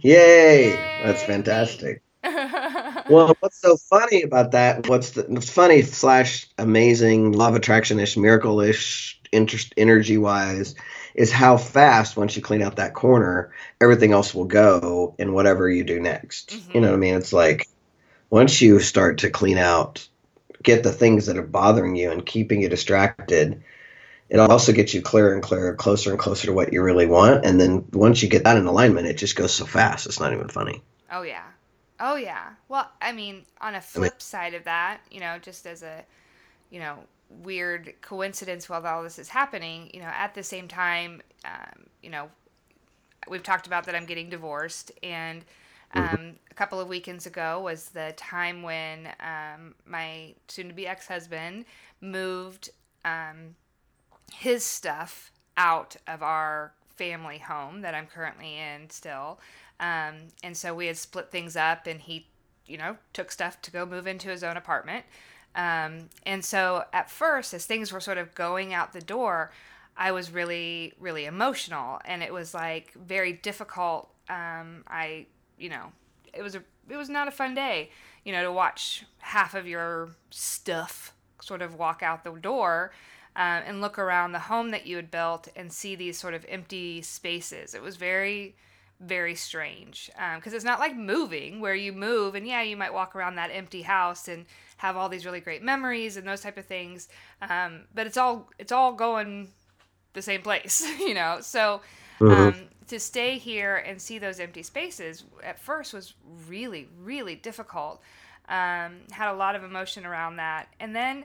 Yay! 0.00 0.70
Yay. 0.70 1.02
That's 1.04 1.22
fantastic. 1.22 2.02
well, 2.22 3.36
what's 3.40 3.60
so 3.60 3.76
funny 3.76 4.22
about 4.22 4.52
that? 4.52 4.88
What's 4.88 5.10
the 5.10 5.40
funny 5.40 5.82
slash 5.82 6.48
amazing 6.58 7.32
law 7.32 7.48
of 7.48 7.54
attraction 7.54 8.00
ish, 8.00 8.16
miracle 8.16 8.60
ish, 8.60 9.20
interest 9.30 9.72
energy 9.76 10.18
wise, 10.18 10.74
is 11.14 11.32
how 11.32 11.56
fast 11.56 12.16
once 12.16 12.36
you 12.36 12.42
clean 12.42 12.62
out 12.62 12.76
that 12.76 12.94
corner, 12.94 13.52
everything 13.80 14.12
else 14.12 14.34
will 14.34 14.44
go 14.44 15.14
in 15.18 15.32
whatever 15.32 15.68
you 15.68 15.84
do 15.84 16.00
next. 16.00 16.50
Mm-hmm. 16.50 16.70
You 16.74 16.80
know 16.80 16.88
what 16.88 16.96
I 16.96 16.98
mean? 16.98 17.14
It's 17.14 17.32
like 17.32 17.68
once 18.30 18.60
you 18.60 18.80
start 18.80 19.18
to 19.18 19.30
clean 19.30 19.58
out, 19.58 20.06
get 20.62 20.82
the 20.82 20.92
things 20.92 21.26
that 21.26 21.36
are 21.36 21.42
bothering 21.42 21.96
you 21.96 22.10
and 22.10 22.24
keeping 22.24 22.62
you 22.62 22.68
distracted, 22.68 23.62
it'll 24.28 24.50
also 24.50 24.72
gets 24.72 24.94
you 24.94 25.02
clearer 25.02 25.32
and 25.32 25.42
clearer, 25.42 25.74
closer 25.74 26.10
and 26.10 26.18
closer 26.18 26.46
to 26.46 26.52
what 26.52 26.72
you 26.72 26.82
really 26.82 27.06
want. 27.06 27.44
And 27.44 27.60
then 27.60 27.84
once 27.92 28.22
you 28.22 28.28
get 28.28 28.44
that 28.44 28.56
in 28.56 28.66
alignment, 28.66 29.06
it 29.06 29.16
just 29.16 29.36
goes 29.36 29.54
so 29.54 29.64
fast. 29.64 30.06
It's 30.06 30.20
not 30.20 30.32
even 30.32 30.48
funny. 30.48 30.82
Oh 31.10 31.22
yeah. 31.22 31.44
Oh 32.00 32.16
yeah. 32.16 32.50
Well, 32.68 32.90
I 33.00 33.12
mean, 33.12 33.44
on 33.60 33.74
a 33.74 33.80
flip 33.80 34.12
I 34.12 34.14
mean, 34.14 34.20
side 34.20 34.54
of 34.54 34.64
that, 34.64 35.00
you 35.10 35.20
know, 35.20 35.38
just 35.38 35.66
as 35.66 35.82
a, 35.82 36.04
you 36.70 36.80
know, 36.80 36.98
weird 37.30 37.94
coincidence 38.00 38.68
while 38.68 38.84
all 38.86 39.02
this 39.02 39.18
is 39.18 39.28
happening, 39.28 39.90
you 39.92 40.00
know, 40.00 40.06
at 40.06 40.34
the 40.34 40.42
same 40.42 40.68
time, 40.68 41.22
um, 41.44 41.86
you 42.02 42.10
know, 42.10 42.28
we've 43.28 43.42
talked 43.42 43.66
about 43.66 43.84
that 43.86 43.94
I'm 43.94 44.06
getting 44.06 44.30
divorced 44.30 44.92
and 45.02 45.44
Mm-hmm. 45.94 46.14
Um, 46.14 46.34
a 46.50 46.54
couple 46.54 46.80
of 46.80 46.88
weekends 46.88 47.26
ago 47.26 47.60
was 47.60 47.90
the 47.90 48.12
time 48.16 48.62
when 48.62 49.08
um, 49.20 49.74
my 49.86 50.34
soon 50.48 50.68
to 50.68 50.74
be 50.74 50.86
ex 50.86 51.08
husband 51.08 51.64
moved 52.00 52.70
um, 53.04 53.54
his 54.32 54.64
stuff 54.64 55.32
out 55.56 55.96
of 56.06 56.22
our 56.22 56.72
family 56.96 57.38
home 57.38 57.80
that 57.80 57.94
I'm 57.94 58.06
currently 58.06 58.56
in 58.56 58.90
still. 58.90 59.40
Um, 59.80 60.28
and 60.42 60.56
so 60.56 60.74
we 60.74 60.86
had 60.86 60.96
split 60.96 61.30
things 61.30 61.56
up, 61.56 61.86
and 61.86 62.00
he, 62.00 62.26
you 62.66 62.76
know, 62.76 62.96
took 63.12 63.30
stuff 63.30 63.62
to 63.62 63.70
go 63.70 63.86
move 63.86 64.06
into 64.06 64.28
his 64.28 64.42
own 64.42 64.56
apartment. 64.56 65.04
Um, 65.54 66.08
and 66.24 66.44
so 66.44 66.84
at 66.92 67.10
first, 67.10 67.54
as 67.54 67.64
things 67.64 67.92
were 67.92 68.00
sort 68.00 68.18
of 68.18 68.34
going 68.34 68.74
out 68.74 68.92
the 68.92 69.00
door, 69.00 69.52
I 69.96 70.12
was 70.12 70.30
really, 70.30 70.94
really 70.98 71.24
emotional, 71.24 72.00
and 72.04 72.22
it 72.22 72.32
was 72.32 72.54
like 72.54 72.92
very 72.94 73.32
difficult. 73.32 74.10
Um, 74.28 74.84
I 74.86 75.26
you 75.58 75.68
know, 75.68 75.92
it 76.32 76.42
was 76.42 76.54
a 76.54 76.62
it 76.88 76.96
was 76.96 77.08
not 77.08 77.28
a 77.28 77.32
fun 77.32 77.54
day, 77.54 77.90
you 78.24 78.32
know, 78.32 78.42
to 78.42 78.52
watch 78.52 79.04
half 79.18 79.54
of 79.54 79.66
your 79.66 80.10
stuff 80.30 81.12
sort 81.40 81.62
of 81.62 81.74
walk 81.74 82.02
out 82.02 82.24
the 82.24 82.32
door 82.32 82.92
um, 83.36 83.62
and 83.66 83.80
look 83.80 83.98
around 83.98 84.32
the 84.32 84.38
home 84.38 84.70
that 84.70 84.86
you 84.86 84.96
had 84.96 85.10
built 85.10 85.48
and 85.54 85.72
see 85.72 85.94
these 85.94 86.18
sort 86.18 86.34
of 86.34 86.44
empty 86.48 87.02
spaces. 87.02 87.74
It 87.74 87.82
was 87.82 87.96
very 87.96 88.56
very 89.00 89.34
strange 89.36 90.10
because 90.34 90.52
um, 90.52 90.56
it's 90.56 90.64
not 90.64 90.80
like 90.80 90.96
moving 90.96 91.60
where 91.60 91.74
you 91.74 91.92
move 91.92 92.34
and 92.34 92.48
yeah 92.48 92.62
you 92.62 92.76
might 92.76 92.92
walk 92.92 93.14
around 93.14 93.36
that 93.36 93.50
empty 93.52 93.82
house 93.82 94.26
and 94.26 94.44
have 94.78 94.96
all 94.96 95.08
these 95.08 95.24
really 95.24 95.38
great 95.38 95.62
memories 95.62 96.16
and 96.16 96.26
those 96.26 96.40
type 96.40 96.56
of 96.58 96.66
things 96.66 97.08
um, 97.48 97.82
but 97.94 98.08
it's 98.08 98.16
all 98.16 98.50
it's 98.58 98.72
all 98.72 98.92
going 98.92 99.48
the 100.14 100.22
same 100.22 100.42
place 100.42 100.84
you 100.98 101.14
know 101.14 101.38
so 101.40 101.80
mm-hmm. 102.18 102.30
um, 102.30 102.68
to 102.88 102.98
stay 102.98 103.38
here 103.38 103.76
and 103.76 104.00
see 104.00 104.18
those 104.18 104.40
empty 104.40 104.62
spaces 104.62 105.24
at 105.42 105.58
first 105.58 105.92
was 105.92 106.14
really, 106.46 106.88
really 107.02 107.34
difficult. 107.34 108.00
Um, 108.48 109.00
had 109.10 109.30
a 109.30 109.34
lot 109.34 109.54
of 109.54 109.62
emotion 109.62 110.06
around 110.06 110.36
that. 110.36 110.68
And 110.80 110.96
then 110.96 111.24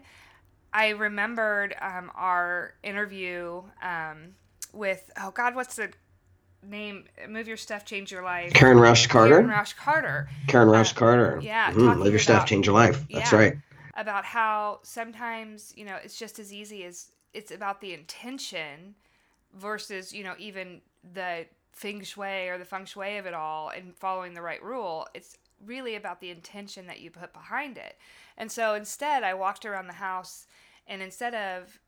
I 0.74 0.90
remembered 0.90 1.76
um, 1.82 2.12
our 2.16 2.74
interview 2.84 3.64
um, 3.82 4.36
with, 4.74 5.10
oh 5.22 5.32
God, 5.32 5.56
what's 5.56 5.76
the 5.78 5.90
name? 6.68 7.06
Move 7.30 7.48
Your 7.48 7.58
Stuff, 7.58 7.86
Change 7.86 8.12
Your 8.12 8.24
Life. 8.24 8.54
Karen 8.54 8.78
Rauch 8.78 9.08
Carter. 9.08 9.36
Karen 9.36 9.50
Rauch 9.50 9.76
Carter. 9.78 10.30
Karen 10.48 10.68
Rauch 10.68 10.92
uh, 10.92 11.00
Carter. 11.00 11.40
Yeah. 11.42 11.72
Mm, 11.72 12.00
live 12.00 12.12
your 12.12 12.20
stuff, 12.20 12.46
change 12.46 12.66
your 12.66 12.76
life. 12.76 13.06
That's 13.10 13.32
yeah, 13.32 13.38
right. 13.38 13.54
About 13.96 14.26
how 14.26 14.80
sometimes, 14.84 15.74
you 15.78 15.86
know, 15.86 15.98
it's 16.04 16.18
just 16.18 16.40
as 16.40 16.52
easy 16.52 16.84
as 16.84 17.12
it's 17.34 17.52
about 17.52 17.80
the 17.80 17.94
intention 17.94 18.96
versus 19.54 20.14
you 20.14 20.24
know 20.24 20.36
even 20.38 20.82
the 21.14 21.46
feng 21.72 22.04
shui 22.04 22.48
or 22.48 22.58
the 22.58 22.66
feng 22.66 22.86
shui 22.86 23.18
of 23.18 23.26
it 23.26 23.34
all 23.34 23.70
and 23.70 23.96
following 23.96 24.34
the 24.34 24.42
right 24.42 24.64
rule. 24.64 25.08
It's 25.14 25.38
really 25.66 25.96
about 25.96 26.20
the 26.20 26.30
intention 26.30 26.88
that 26.88 27.00
you 27.00 27.10
put 27.10 27.34
behind 27.34 27.78
it. 27.78 27.98
And 28.38 28.52
so 28.52 28.74
instead, 28.74 29.24
I 29.24 29.34
walked 29.34 29.66
around 29.66 29.88
the 29.88 29.94
house, 29.94 30.48
and 30.88 31.02
instead 31.02 31.34
of 31.34 31.80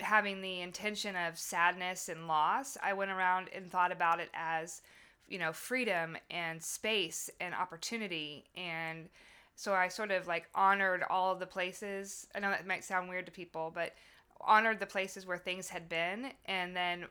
having 0.00 0.40
the 0.40 0.60
intention 0.60 1.16
of 1.16 1.38
sadness 1.38 2.08
and 2.08 2.28
loss, 2.28 2.76
I 2.82 2.92
went 2.92 3.10
around 3.10 3.48
and 3.54 3.70
thought 3.70 3.92
about 3.92 4.20
it 4.20 4.30
as, 4.34 4.82
you 5.28 5.38
know, 5.38 5.52
freedom 5.52 6.16
and 6.30 6.62
space 6.62 7.30
and 7.40 7.54
opportunity. 7.54 8.44
And 8.56 9.08
so 9.56 9.74
I 9.74 9.88
sort 9.88 10.12
of 10.12 10.28
like 10.28 10.48
honored 10.54 11.02
all 11.10 11.32
of 11.32 11.40
the 11.40 11.46
places. 11.46 12.28
I 12.34 12.40
know 12.40 12.50
that 12.50 12.66
might 12.66 12.84
sound 12.84 13.08
weird 13.08 13.26
to 13.26 13.32
people, 13.32 13.72
but 13.74 13.94
honored 14.40 14.80
the 14.80 14.86
places 14.86 15.26
where 15.26 15.38
things 15.38 15.68
had 15.68 15.88
been 15.88 16.32
and 16.46 16.74
then 16.74 17.06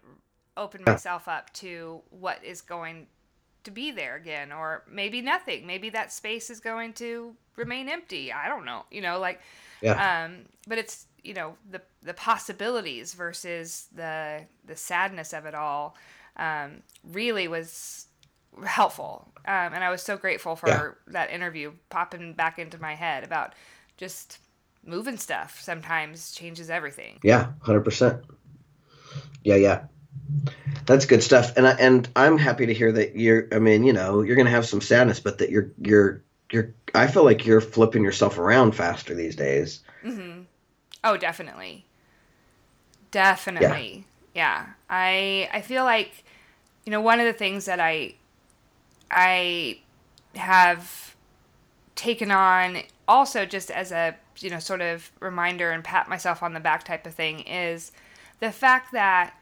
opened 0.55 0.85
myself 0.85 1.27
up 1.27 1.51
to 1.53 2.01
what 2.09 2.43
is 2.43 2.61
going 2.61 3.07
to 3.63 3.71
be 3.71 3.91
there 3.91 4.15
again 4.15 4.51
or 4.51 4.83
maybe 4.89 5.21
nothing 5.21 5.67
maybe 5.67 5.89
that 5.89 6.11
space 6.11 6.49
is 6.49 6.59
going 6.61 6.93
to 6.93 7.35
remain 7.57 7.89
empty 7.89 8.31
i 8.31 8.47
don't 8.47 8.65
know 8.65 8.83
you 8.89 9.01
know 9.01 9.19
like 9.19 9.41
yeah. 9.81 10.23
um 10.23 10.45
but 10.67 10.77
it's 10.77 11.07
you 11.23 11.33
know 11.33 11.55
the 11.69 11.81
the 12.01 12.13
possibilities 12.13 13.13
versus 13.13 13.87
the 13.93 14.41
the 14.65 14.75
sadness 14.75 15.33
of 15.33 15.45
it 15.45 15.53
all 15.53 15.97
um 16.37 16.81
really 17.03 17.47
was 17.47 18.07
helpful 18.65 19.27
um 19.45 19.73
and 19.73 19.83
i 19.83 19.89
was 19.89 20.01
so 20.01 20.15
grateful 20.15 20.55
for 20.55 20.69
yeah. 20.69 20.89
that 21.07 21.29
interview 21.29 21.71
popping 21.89 22.33
back 22.33 22.57
into 22.57 22.79
my 22.79 22.95
head 22.95 23.23
about 23.25 23.53
just 23.97 24.39
moving 24.87 25.17
stuff 25.17 25.59
sometimes 25.61 26.31
changes 26.31 26.69
everything 26.69 27.19
yeah 27.21 27.51
100% 27.63 28.23
yeah 29.43 29.55
yeah 29.55 29.83
that's 30.85 31.05
good 31.05 31.21
stuff, 31.21 31.57
and 31.57 31.67
I, 31.67 31.71
and 31.71 32.07
I'm 32.15 32.37
happy 32.37 32.65
to 32.65 32.73
hear 32.73 32.91
that 32.93 33.15
you're. 33.15 33.47
I 33.51 33.59
mean, 33.59 33.83
you 33.83 33.93
know, 33.93 34.21
you're 34.21 34.35
gonna 34.35 34.49
have 34.49 34.65
some 34.65 34.81
sadness, 34.81 35.19
but 35.19 35.39
that 35.39 35.49
you're 35.49 35.71
you're 35.81 36.23
you're. 36.51 36.73
I 36.95 37.07
feel 37.07 37.23
like 37.23 37.45
you're 37.45 37.61
flipping 37.61 38.03
yourself 38.03 38.37
around 38.37 38.73
faster 38.73 39.13
these 39.13 39.35
days. 39.35 39.81
Mm-hmm. 40.03 40.43
Oh, 41.03 41.17
definitely, 41.17 41.85
definitely, 43.11 44.05
yeah. 44.33 44.65
yeah. 44.65 44.65
I 44.89 45.49
I 45.51 45.61
feel 45.61 45.83
like, 45.83 46.23
you 46.85 46.91
know, 46.91 47.01
one 47.01 47.19
of 47.19 47.25
the 47.25 47.33
things 47.33 47.65
that 47.65 47.81
I 47.81 48.15
I 49.11 49.79
have 50.35 51.15
taken 51.95 52.31
on 52.31 52.77
also 53.07 53.45
just 53.45 53.71
as 53.71 53.91
a 53.91 54.15
you 54.39 54.49
know 54.49 54.59
sort 54.59 54.81
of 54.81 55.11
reminder 55.19 55.71
and 55.71 55.83
pat 55.83 56.09
myself 56.09 56.43
on 56.43 56.53
the 56.53 56.59
back 56.59 56.83
type 56.83 57.05
of 57.05 57.13
thing 57.13 57.39
is 57.41 57.91
the 58.39 58.51
fact 58.51 58.91
that 58.91 59.33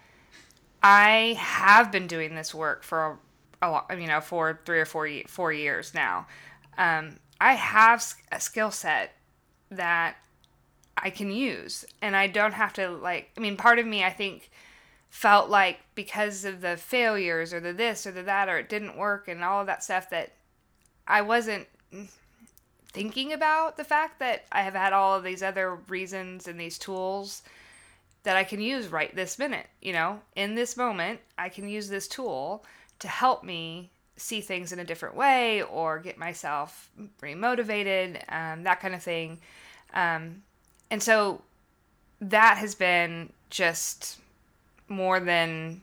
I 0.82 1.36
have 1.40 1.92
been 1.92 2.08
doing 2.08 2.36
this 2.36 2.54
work 2.54 2.84
for 2.84 3.18
a, 3.62 3.70
lot, 3.70 4.00
you 4.00 4.08
know, 4.08 4.22
for 4.22 4.60
three 4.66 4.80
or 4.80 4.86
four 4.86 5.10
four 5.28 5.52
years 5.52 5.94
now. 5.94 6.28
Um, 6.78 7.18
I 7.42 7.54
have 7.54 8.06
a 8.32 8.40
skill 8.40 8.72
set 8.72 9.14
that 9.72 10.18
I 10.98 11.10
can 11.10 11.32
use, 11.32 11.86
and 12.02 12.16
I 12.16 12.28
don't 12.28 12.54
have 12.54 12.74
to 12.74 12.90
like. 12.90 13.32
I 13.36 13.40
mean, 13.40 13.58
part 13.58 13.80
of 13.80 13.86
me, 13.86 14.04
I 14.04 14.12
think, 14.12 14.52
felt 15.10 15.50
like 15.50 15.80
because 15.96 16.46
of 16.46 16.62
the 16.62 16.78
failures 16.78 17.54
or 17.54 17.60
the 17.60 17.74
this 17.74 18.06
or 18.06 18.12
the 18.12 18.24
that 18.24 18.48
or 18.48 18.60
it 18.60 18.70
didn't 18.70 18.98
work 18.98 19.28
and 19.28 19.44
all 19.44 19.62
of 19.62 19.68
that 19.68 19.84
stuff 19.84 20.10
that 20.12 20.34
I 21.08 21.22
wasn't 21.22 21.68
thinking 22.96 23.34
about 23.34 23.76
the 23.76 23.84
fact 23.84 24.20
that 24.20 24.46
I 24.54 24.62
have 24.62 24.74
had 24.74 24.94
all 24.94 25.16
of 25.16 25.24
these 25.24 25.44
other 25.44 25.76
reasons 25.90 26.48
and 26.48 26.58
these 26.58 26.78
tools 26.78 27.44
that 28.24 28.38
I 28.38 28.46
can 28.46 28.62
use 28.62 28.88
right 28.88 29.14
this 29.14 29.38
minute. 29.38 29.68
You 29.82 29.92
know, 29.92 30.22
in 30.38 30.56
this 30.56 30.78
moment, 30.78 31.20
I 31.38 31.50
can 31.50 31.68
use 31.68 31.90
this 31.90 32.08
tool 32.08 32.64
to 33.00 33.10
help 33.10 33.44
me 33.44 33.92
see 34.16 34.40
things 34.40 34.72
in 34.72 34.80
a 34.80 34.86
different 34.86 35.14
way 35.14 35.62
or 35.64 36.00
get 36.00 36.18
myself 36.18 36.90
remotivated, 37.22 38.22
um, 38.32 38.64
that 38.64 38.80
kind 38.80 38.96
of 38.96 39.04
thing. 39.04 39.40
Um, 39.94 40.44
and 40.90 41.04
so 41.04 41.42
that 42.22 42.58
has 42.58 42.76
been 42.76 43.34
just 43.50 44.20
more 44.88 45.20
than 45.20 45.82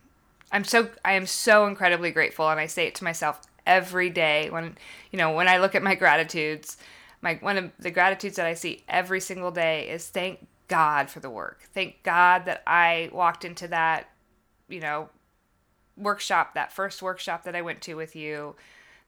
I'm 0.51 0.65
so 0.65 0.89
I 1.05 1.13
am 1.13 1.27
so 1.27 1.67
incredibly 1.67 2.11
grateful 2.11 2.49
and 2.49 2.59
I 2.59 2.67
say 2.67 2.87
it 2.87 2.95
to 2.97 3.05
myself 3.05 3.43
every 3.67 4.11
day 4.11 4.49
when 4.51 4.77
you 5.11 5.19
know 5.19 5.33
when 5.33 5.49
I 5.49 5.59
look 5.59 5.75
at 5.75 5.83
my 5.83 5.95
gratitudes 5.95 6.77
my 7.23 7.39
one 7.41 7.57
of 7.57 7.71
the 7.79 7.91
gratitudes 7.91 8.37
that 8.37 8.47
I 8.47 8.55
see 8.55 8.85
every 8.89 9.21
single 9.21 9.53
day 9.53 9.89
is 9.89 10.09
thank 10.09 10.47
God 10.69 11.09
for 11.09 11.21
the 11.21 11.31
work. 11.31 11.63
Thank 11.73 12.03
God 12.03 12.45
that 12.47 12.63
I 12.67 13.09
walked 13.13 13.45
into 13.45 13.69
that, 13.69 14.09
you 14.69 14.81
know, 14.81 15.09
workshop, 15.97 16.55
that 16.55 16.73
first 16.73 17.01
workshop 17.01 17.45
that 17.45 17.55
I 17.57 17.63
went 17.63 17.81
to 17.83 17.95
with 17.95 18.17
you. 18.17 18.57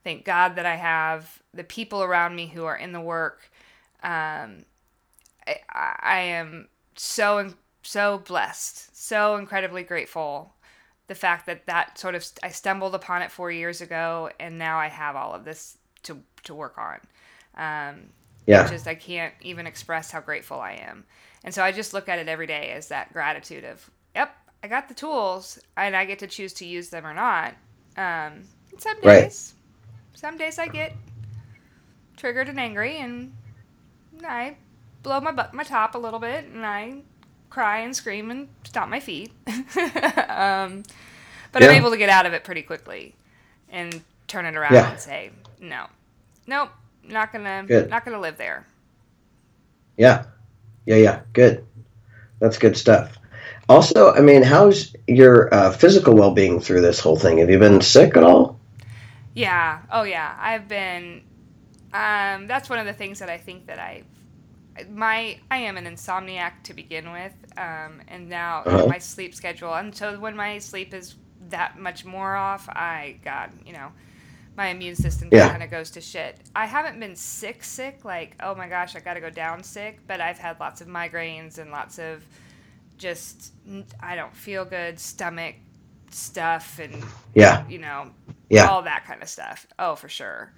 Thank 0.05 0.25
God 0.25 0.57
that 0.57 0.67
I 0.67 0.77
have 0.77 1.43
the 1.53 1.65
people 1.65 2.03
around 2.03 2.37
me 2.37 2.47
who 2.47 2.65
are 2.65 2.77
in 2.77 2.93
the 2.93 3.01
work. 3.01 3.51
Um, 4.03 4.67
I, 5.47 5.57
I 5.75 6.19
am 6.21 6.69
so 6.95 7.55
so 7.83 8.19
blessed, 8.19 8.97
so 8.97 9.37
incredibly 9.37 9.83
grateful. 9.83 10.55
The 11.07 11.15
fact 11.15 11.47
that 11.47 11.67
that 11.67 11.99
sort 11.99 12.15
of 12.15 12.27
I 12.43 12.49
stumbled 12.51 12.95
upon 12.95 13.23
it 13.23 13.33
four 13.33 13.51
years 13.51 13.81
ago, 13.81 14.31
and 14.39 14.59
now 14.59 14.79
I 14.79 14.89
have 14.89 15.17
all 15.17 15.33
of 15.33 15.45
this 15.45 15.79
to 16.05 16.19
to 16.45 16.55
work 16.55 16.79
on. 16.79 17.01
Um, 17.57 18.11
yeah, 18.47 18.69
just 18.69 18.87
I 18.87 18.95
can't 18.95 19.35
even 19.41 19.67
express 19.67 20.11
how 20.11 20.21
grateful 20.21 20.61
I 20.61 20.73
am. 20.73 21.05
And 21.45 21.55
so 21.55 21.63
I 21.63 21.73
just 21.73 21.93
look 21.93 22.09
at 22.09 22.19
it 22.19 22.29
every 22.29 22.47
day 22.47 22.71
as 22.71 22.89
that 22.89 23.13
gratitude 23.13 23.65
of, 23.65 23.91
yep, 24.15 24.35
I 24.63 24.69
got 24.69 24.89
the 24.89 24.95
tools 24.95 25.59
and 25.77 25.95
I 25.95 26.07
get 26.07 26.19
to 26.21 26.27
choose 26.27 26.55
to 26.55 26.65
use 26.65 26.89
them 26.89 27.07
or 27.07 27.15
not. 27.15 27.55
Um, 27.97 28.45
some 28.79 29.01
days, 29.01 29.05
right. 29.05 29.33
some 30.15 30.39
days 30.39 30.59
I 30.59 30.69
get 30.69 30.95
triggered 32.17 32.49
and 32.49 32.59
angry 32.59 32.99
and 32.99 33.33
I 34.25 34.57
blow 35.03 35.21
my 35.21 35.33
butt, 35.33 35.53
my 35.53 35.65
top 35.65 35.95
a 35.95 35.99
little 35.99 36.19
bit 36.19 36.47
and 36.47 36.65
I 36.65 37.03
cry 37.51 37.81
and 37.81 37.95
scream 37.95 38.31
and 38.31 38.49
stomp 38.65 38.91
my 38.91 39.01
feet. 39.01 39.31
um, 39.47 40.83
but 41.53 41.63
yeah. 41.63 41.69
I'm 41.69 41.77
able 41.77 41.91
to 41.91 41.99
get 41.99 42.09
out 42.09 42.25
of 42.25 42.33
it 42.33 42.43
pretty 42.43 42.63
quickly 42.63 43.15
and 43.69 44.03
turn 44.29 44.47
it 44.47 44.57
around 44.57 44.73
yeah. 44.73 44.91
and 44.91 45.01
say, 45.01 45.31
no, 45.61 45.87
nope, 46.47 46.71
not 47.09 47.33
gonna, 47.33 47.65
Good. 47.67 47.91
not 47.91 48.05
gonna 48.05 48.21
live 48.21 48.37
there. 48.37 48.67
Yeah. 49.97 50.25
Yeah, 50.87 50.97
yeah, 50.97 51.21
good. 51.33 51.65
That's 52.41 52.59
good 52.59 52.77
stuff. 52.77 53.17
Also, 53.69 54.13
I 54.13 54.21
mean, 54.21 54.43
how's 54.43 54.95
your 55.07 55.53
uh, 55.55 55.71
physical 55.73 56.15
well 56.15 56.33
being 56.33 56.61
through 56.61 56.83
this 56.83 57.01
whole 57.01 57.17
thing? 57.17 57.39
Have 57.39 57.49
you 57.49 57.59
been 57.59 57.81
sick 57.81 58.17
at 58.17 58.23
all? 58.23 58.59
Yeah. 59.35 59.81
Oh, 59.91 60.03
yeah. 60.03 60.37
I've 60.39 60.69
been. 60.69 61.23
Um, 61.95 62.47
that's 62.47 62.69
one 62.69 62.79
of 62.79 62.87
the 62.87 62.93
things 62.93 63.21
that 63.21 63.31
I 63.31 63.39
think 63.39 63.67
that 63.67 63.79
I, 63.79 64.03
my, 64.91 65.39
I 65.51 65.59
am 65.59 65.77
an 65.77 65.85
insomniac 65.85 66.65
to 66.65 66.75
begin 66.75 67.13
with, 67.13 67.33
um, 67.57 68.03
and 68.09 68.29
now 68.29 68.65
uh-huh. 68.67 68.87
my 68.89 68.99
sleep 68.99 69.33
schedule, 69.33 69.73
and 69.75 69.95
so 69.95 70.19
when 70.19 70.35
my 70.35 70.59
sleep 70.59 70.93
is 70.93 71.15
that 71.51 71.79
much 71.79 72.05
more 72.05 72.35
off, 72.35 72.69
I, 72.69 73.21
God, 73.25 73.53
you 73.65 73.73
know, 73.75 73.93
my 74.57 74.69
immune 74.69 74.95
system 74.95 75.29
yeah. 75.33 75.49
kind 75.49 75.63
of 75.63 75.71
goes 75.71 75.91
to 75.93 76.01
shit. 76.01 76.39
I 76.55 76.67
haven't 76.67 77.01
been 77.01 77.17
sick, 77.17 77.65
sick, 77.65 78.05
like, 78.05 78.37
oh 78.41 78.55
my 78.55 78.69
gosh, 78.69 78.95
I 78.95 79.01
got 79.01 79.15
to 79.15 79.21
go 79.21 79.31
down 79.31 79.63
sick, 79.63 80.01
but 80.07 80.21
I've 80.21 80.39
had 80.39 80.61
lots 80.61 80.81
of 80.81 80.89
migraines 80.89 81.59
and 81.59 81.71
lots 81.71 81.99
of 81.99 82.25
just, 82.97 83.53
I 84.01 84.15
don't 84.15 84.35
feel 84.35 84.65
good, 84.65 85.01
stomach 85.01 85.57
stuff, 86.11 86.79
and, 86.79 87.05
yeah, 87.35 87.67
you 87.69 87.79
know, 87.79 88.11
yeah. 88.49 88.69
all 88.69 88.83
that 88.83 89.05
kind 89.07 89.23
of 89.23 89.29
stuff. 89.29 89.67
Oh, 89.79 89.97
for 89.97 90.09
sure. 90.09 90.53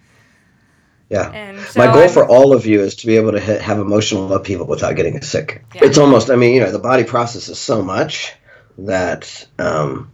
Yeah. 1.09 1.31
And 1.31 1.61
so 1.61 1.79
My 1.79 1.93
goal 1.93 2.03
I'm, 2.03 2.09
for 2.11 2.29
all 2.29 2.53
of 2.53 2.67
you 2.67 2.81
is 2.81 2.97
to 2.97 3.07
be 3.07 3.17
able 3.17 3.33
to 3.33 3.41
hit, 3.41 3.63
have 3.63 3.79
emotional 3.79 4.33
upheaval 4.33 4.67
without 4.67 4.97
getting 4.97 5.23
sick. 5.23 5.65
Yeah. 5.75 5.85
It's 5.85 5.99
almost, 5.99 6.31
I 6.31 6.37
mean, 6.37 6.55
you 6.55 6.61
know, 6.61 6.73
the 6.73 6.81
body 6.81 7.05
processes 7.05 7.59
so 7.59 7.81
much 7.81 8.35
that, 8.79 9.47
um, 9.59 10.11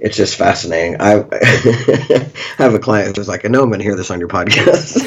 it's 0.00 0.16
just 0.16 0.36
fascinating. 0.36 0.96
I, 1.00 1.24
I 1.32 2.30
have 2.58 2.74
a 2.74 2.78
client 2.78 3.16
who's 3.16 3.28
like, 3.28 3.44
I 3.44 3.48
know 3.48 3.62
I'm 3.62 3.68
going 3.68 3.80
to 3.80 3.84
hear 3.84 3.96
this 3.96 4.10
on 4.10 4.20
your 4.20 4.28
podcast. 4.28 5.00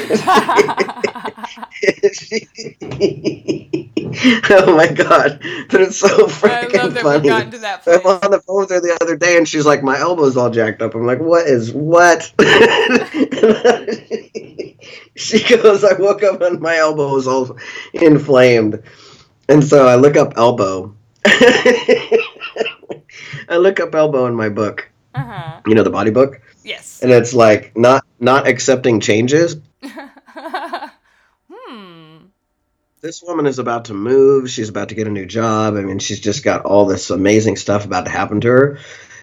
oh 4.50 4.76
my 4.76 4.88
god, 4.88 5.38
but 5.70 5.80
it's 5.80 5.96
so 5.96 6.08
freaking 6.26 6.98
funny. 7.00 7.30
I'm 7.30 8.06
on 8.06 8.30
the 8.30 8.42
phone 8.46 8.60
with 8.60 8.70
her 8.70 8.80
the 8.80 8.98
other 9.00 9.16
day, 9.16 9.36
and 9.36 9.46
she's 9.46 9.66
like, 9.66 9.82
"My 9.82 9.98
elbow's 9.98 10.36
all 10.36 10.50
jacked 10.50 10.82
up." 10.82 10.94
I'm 10.94 11.06
like, 11.06 11.20
"What 11.20 11.46
is 11.46 11.72
what?" 11.72 12.22
she 15.14 15.56
goes, 15.56 15.84
"I 15.84 15.94
woke 15.98 16.22
up 16.22 16.40
and 16.40 16.60
my 16.60 16.78
elbow 16.78 17.14
was 17.14 17.28
all 17.28 17.56
inflamed," 17.92 18.82
and 19.48 19.62
so 19.62 19.86
I 19.86 19.96
look 19.96 20.16
up 20.16 20.34
elbow. 20.36 20.94
I 23.48 23.56
look 23.56 23.80
up 23.80 23.94
elbow 23.94 24.26
in 24.26 24.34
my 24.34 24.48
book. 24.48 24.88
Uh-huh. 25.14 25.60
You 25.66 25.74
know 25.74 25.82
the 25.82 25.90
body 25.90 26.10
book. 26.10 26.40
Yes. 26.64 27.02
And 27.02 27.10
it's 27.10 27.34
like 27.34 27.76
not 27.76 28.04
not 28.20 28.46
accepting 28.46 29.00
changes. 29.00 29.56
hmm. 31.50 32.16
This 33.00 33.22
woman 33.22 33.46
is 33.46 33.58
about 33.58 33.86
to 33.86 33.94
move. 33.94 34.50
She's 34.50 34.68
about 34.68 34.90
to 34.90 34.94
get 34.94 35.06
a 35.06 35.10
new 35.10 35.26
job. 35.26 35.76
I 35.76 35.80
mean, 35.82 35.98
she's 35.98 36.20
just 36.20 36.44
got 36.44 36.64
all 36.64 36.86
this 36.86 37.10
amazing 37.10 37.56
stuff 37.56 37.84
about 37.84 38.04
to 38.04 38.10
happen 38.10 38.40
to 38.42 38.48
her. 38.48 38.78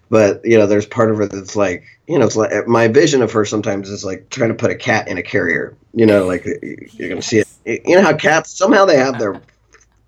but 0.08 0.44
you 0.44 0.58
know, 0.58 0.66
there's 0.66 0.86
part 0.86 1.10
of 1.10 1.18
her 1.18 1.26
that's 1.26 1.56
like, 1.56 1.84
you 2.06 2.18
know, 2.18 2.26
it's 2.26 2.36
like 2.36 2.66
my 2.66 2.88
vision 2.88 3.22
of 3.22 3.32
her 3.32 3.44
sometimes 3.44 3.88
is 3.90 4.04
like 4.04 4.30
trying 4.30 4.50
to 4.50 4.54
put 4.54 4.70
a 4.70 4.76
cat 4.76 5.08
in 5.08 5.18
a 5.18 5.22
carrier. 5.22 5.76
You 5.94 6.06
know, 6.06 6.26
like 6.26 6.44
you're 6.44 7.08
gonna 7.08 7.22
see 7.22 7.38
it. 7.38 7.82
You 7.86 7.96
know 7.96 8.02
how 8.02 8.16
cats 8.16 8.56
somehow 8.56 8.84
they 8.84 8.96
have 8.96 9.18
their 9.18 9.40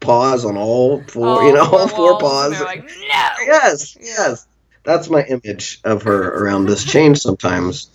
paws 0.00 0.44
on 0.44 0.56
all 0.56 1.02
four, 1.04 1.44
you 1.44 1.52
know, 1.52 1.62
all 1.72 1.88
four 1.88 2.18
paws. 2.18 2.60
Like, 2.60 2.84
no. 2.84 3.28
Yes, 3.46 3.96
yes. 4.00 4.46
That's 4.84 5.10
my 5.10 5.22
image 5.24 5.80
of 5.84 6.02
her 6.04 6.28
around 6.28 6.66
this 6.66 6.84
chain 6.84 7.14
sometimes. 7.14 7.90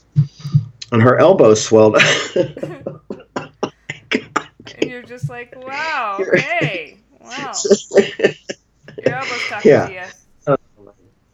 And 0.92 1.02
her 1.02 1.18
elbows 1.18 1.64
swelled. 1.64 1.98
and 2.36 2.52
you're 4.84 5.02
just 5.02 5.28
like, 5.28 5.56
wow, 5.56 6.20
okay, 6.22 7.00
wow. 7.20 7.52
Your 9.04 9.16
elbow's 9.16 9.48
talking 9.50 9.72
yeah. 9.72 9.88
to 9.88 9.94
you. 9.94 10.02
Oh, 10.46 10.58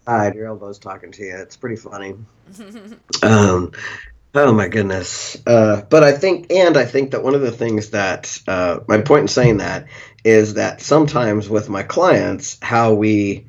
God, 0.05 0.35
your 0.35 0.47
elbow's 0.47 0.79
talking 0.79 1.11
to 1.11 1.23
you. 1.23 1.35
It's 1.35 1.57
pretty 1.57 1.75
funny. 1.75 2.15
um, 3.21 3.73
oh 4.33 4.53
my 4.53 4.69
goodness. 4.69 5.41
Uh, 5.45 5.81
but 5.89 6.03
I 6.05 6.13
think, 6.13 6.53
and 6.53 6.77
I 6.77 6.85
think 6.85 7.11
that 7.11 7.23
one 7.23 7.35
of 7.35 7.41
the 7.41 7.51
things 7.51 7.89
that 7.89 8.39
uh, 8.47 8.79
my 8.87 9.01
point 9.01 9.23
in 9.23 9.27
saying 9.27 9.57
that 9.57 9.87
is 10.23 10.55
that 10.55 10.81
sometimes 10.81 11.49
with 11.49 11.69
my 11.69 11.83
clients, 11.83 12.57
how 12.61 12.93
we 12.93 13.45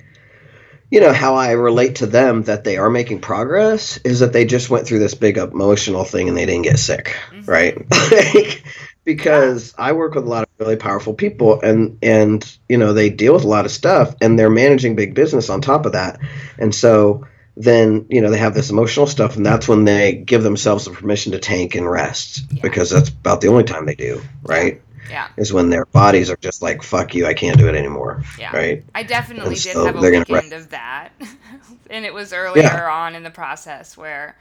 you 0.91 1.01
know 1.01 1.13
how 1.13 1.37
I 1.37 1.53
relate 1.53 1.97
to 1.97 2.07
them 2.07 2.43
that 2.45 2.65
they 2.65 2.77
are 2.77 2.91
making 2.91 3.21
progress 3.21 3.99
is 3.99 4.21
that 4.21 4.33
they 4.33 4.45
just 4.45 4.71
went 4.71 4.87
through 4.87 4.99
this 4.99 5.15
big 5.15 5.39
emotional 5.39 6.05
thing 6.05 6.29
and 6.29 6.37
they 6.37 6.47
didn't 6.47 6.63
get 6.65 6.79
sick, 6.79 7.17
mm-hmm. 7.31 7.45
right? 7.49 8.63
because 9.05 9.75
I 9.79 9.93
work 9.93 10.15
with 10.15 10.25
a 10.25 10.29
lot 10.29 10.43
of 10.43 10.49
really 10.59 10.77
powerful 10.77 11.15
people 11.15 11.61
and 11.61 11.99
and 12.03 12.59
you 12.69 12.77
know 12.77 12.93
they 12.93 13.09
deal 13.11 13.35
with 13.35 13.45
a 13.45 13.49
lot 13.49 13.65
of 13.65 13.71
stuff 13.71 14.15
and 14.21 14.39
they're 14.39 14.51
managing 14.51 14.97
big 14.97 15.15
business 15.15 15.49
on 15.49 15.61
top 15.61 15.87
of 15.87 15.93
that. 15.93 16.21
And 16.59 16.75
so 16.75 17.27
then 17.57 18.07
you 18.09 18.21
know 18.21 18.31
they 18.31 18.39
have 18.39 18.55
this 18.55 18.71
emotional 18.71 19.07
stuff 19.07 19.37
and 19.37 19.47
that's 19.47 19.69
when 19.69 19.85
they 19.85 20.15
give 20.15 20.43
themselves 20.43 20.85
the 20.85 20.91
permission 20.91 21.33
to 21.33 21.39
tank 21.39 21.75
and 21.75 21.89
rest 21.89 22.45
yeah. 22.51 22.63
because 22.63 22.91
that's 22.91 23.11
about 23.11 23.41
the 23.41 23.49
only 23.49 23.65
time 23.65 23.87
they 23.87 23.95
do, 23.95 24.21
right? 24.43 24.83
Yeah. 25.11 25.29
Is 25.37 25.53
when 25.53 25.71
their 25.71 25.87
bodies 25.87 26.31
are 26.31 26.37
just 26.37 26.63
like, 26.63 26.83
fuck 26.83 27.15
you, 27.15 27.27
I 27.27 27.35
can't 27.35 27.59
do 27.59 27.69
it 27.69 27.75
anymore. 27.75 28.23
Yeah. 28.39 28.57
Right? 28.57 28.85
I 28.95 29.03
definitely 29.03 29.55
and 29.55 29.63
did 29.63 29.73
so 29.73 29.87
have 29.87 29.97
a 29.97 30.01
weekend 30.01 30.53
of 30.53 30.71
that. 30.71 31.11
and 31.91 32.05
it 32.05 32.15
was 32.15 32.33
earlier 32.33 32.63
yeah. 32.63 32.91
on 32.91 33.15
in 33.15 33.23
the 33.23 33.31
process 33.31 33.97
where 33.97 34.37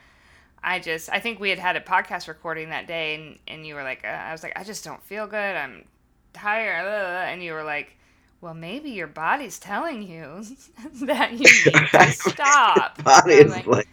I 0.63 0.79
just, 0.79 1.09
I 1.11 1.19
think 1.19 1.39
we 1.39 1.49
had 1.49 1.59
had 1.59 1.75
a 1.75 1.81
podcast 1.81 2.27
recording 2.27 2.69
that 2.69 2.87
day 2.87 3.15
and, 3.15 3.39
and 3.47 3.65
you 3.65 3.75
were 3.75 3.83
like, 3.83 4.03
uh, 4.03 4.07
I 4.07 4.31
was 4.31 4.43
like, 4.43 4.53
I 4.57 4.63
just 4.63 4.83
don't 4.83 5.01
feel 5.03 5.27
good. 5.27 5.55
I'm 5.55 5.85
tired. 6.33 6.85
And 7.27 7.43
you 7.43 7.53
were 7.53 7.63
like, 7.63 7.95
well, 8.41 8.53
maybe 8.53 8.91
your 8.91 9.07
body's 9.07 9.59
telling 9.59 10.01
you 10.03 10.45
that 11.05 11.33
you 11.33 11.39
need 11.39 11.87
to 11.91 12.11
stop. 12.11 13.03
body 13.03 13.33
is 13.33 13.51
like, 13.51 13.67
like, 13.67 13.87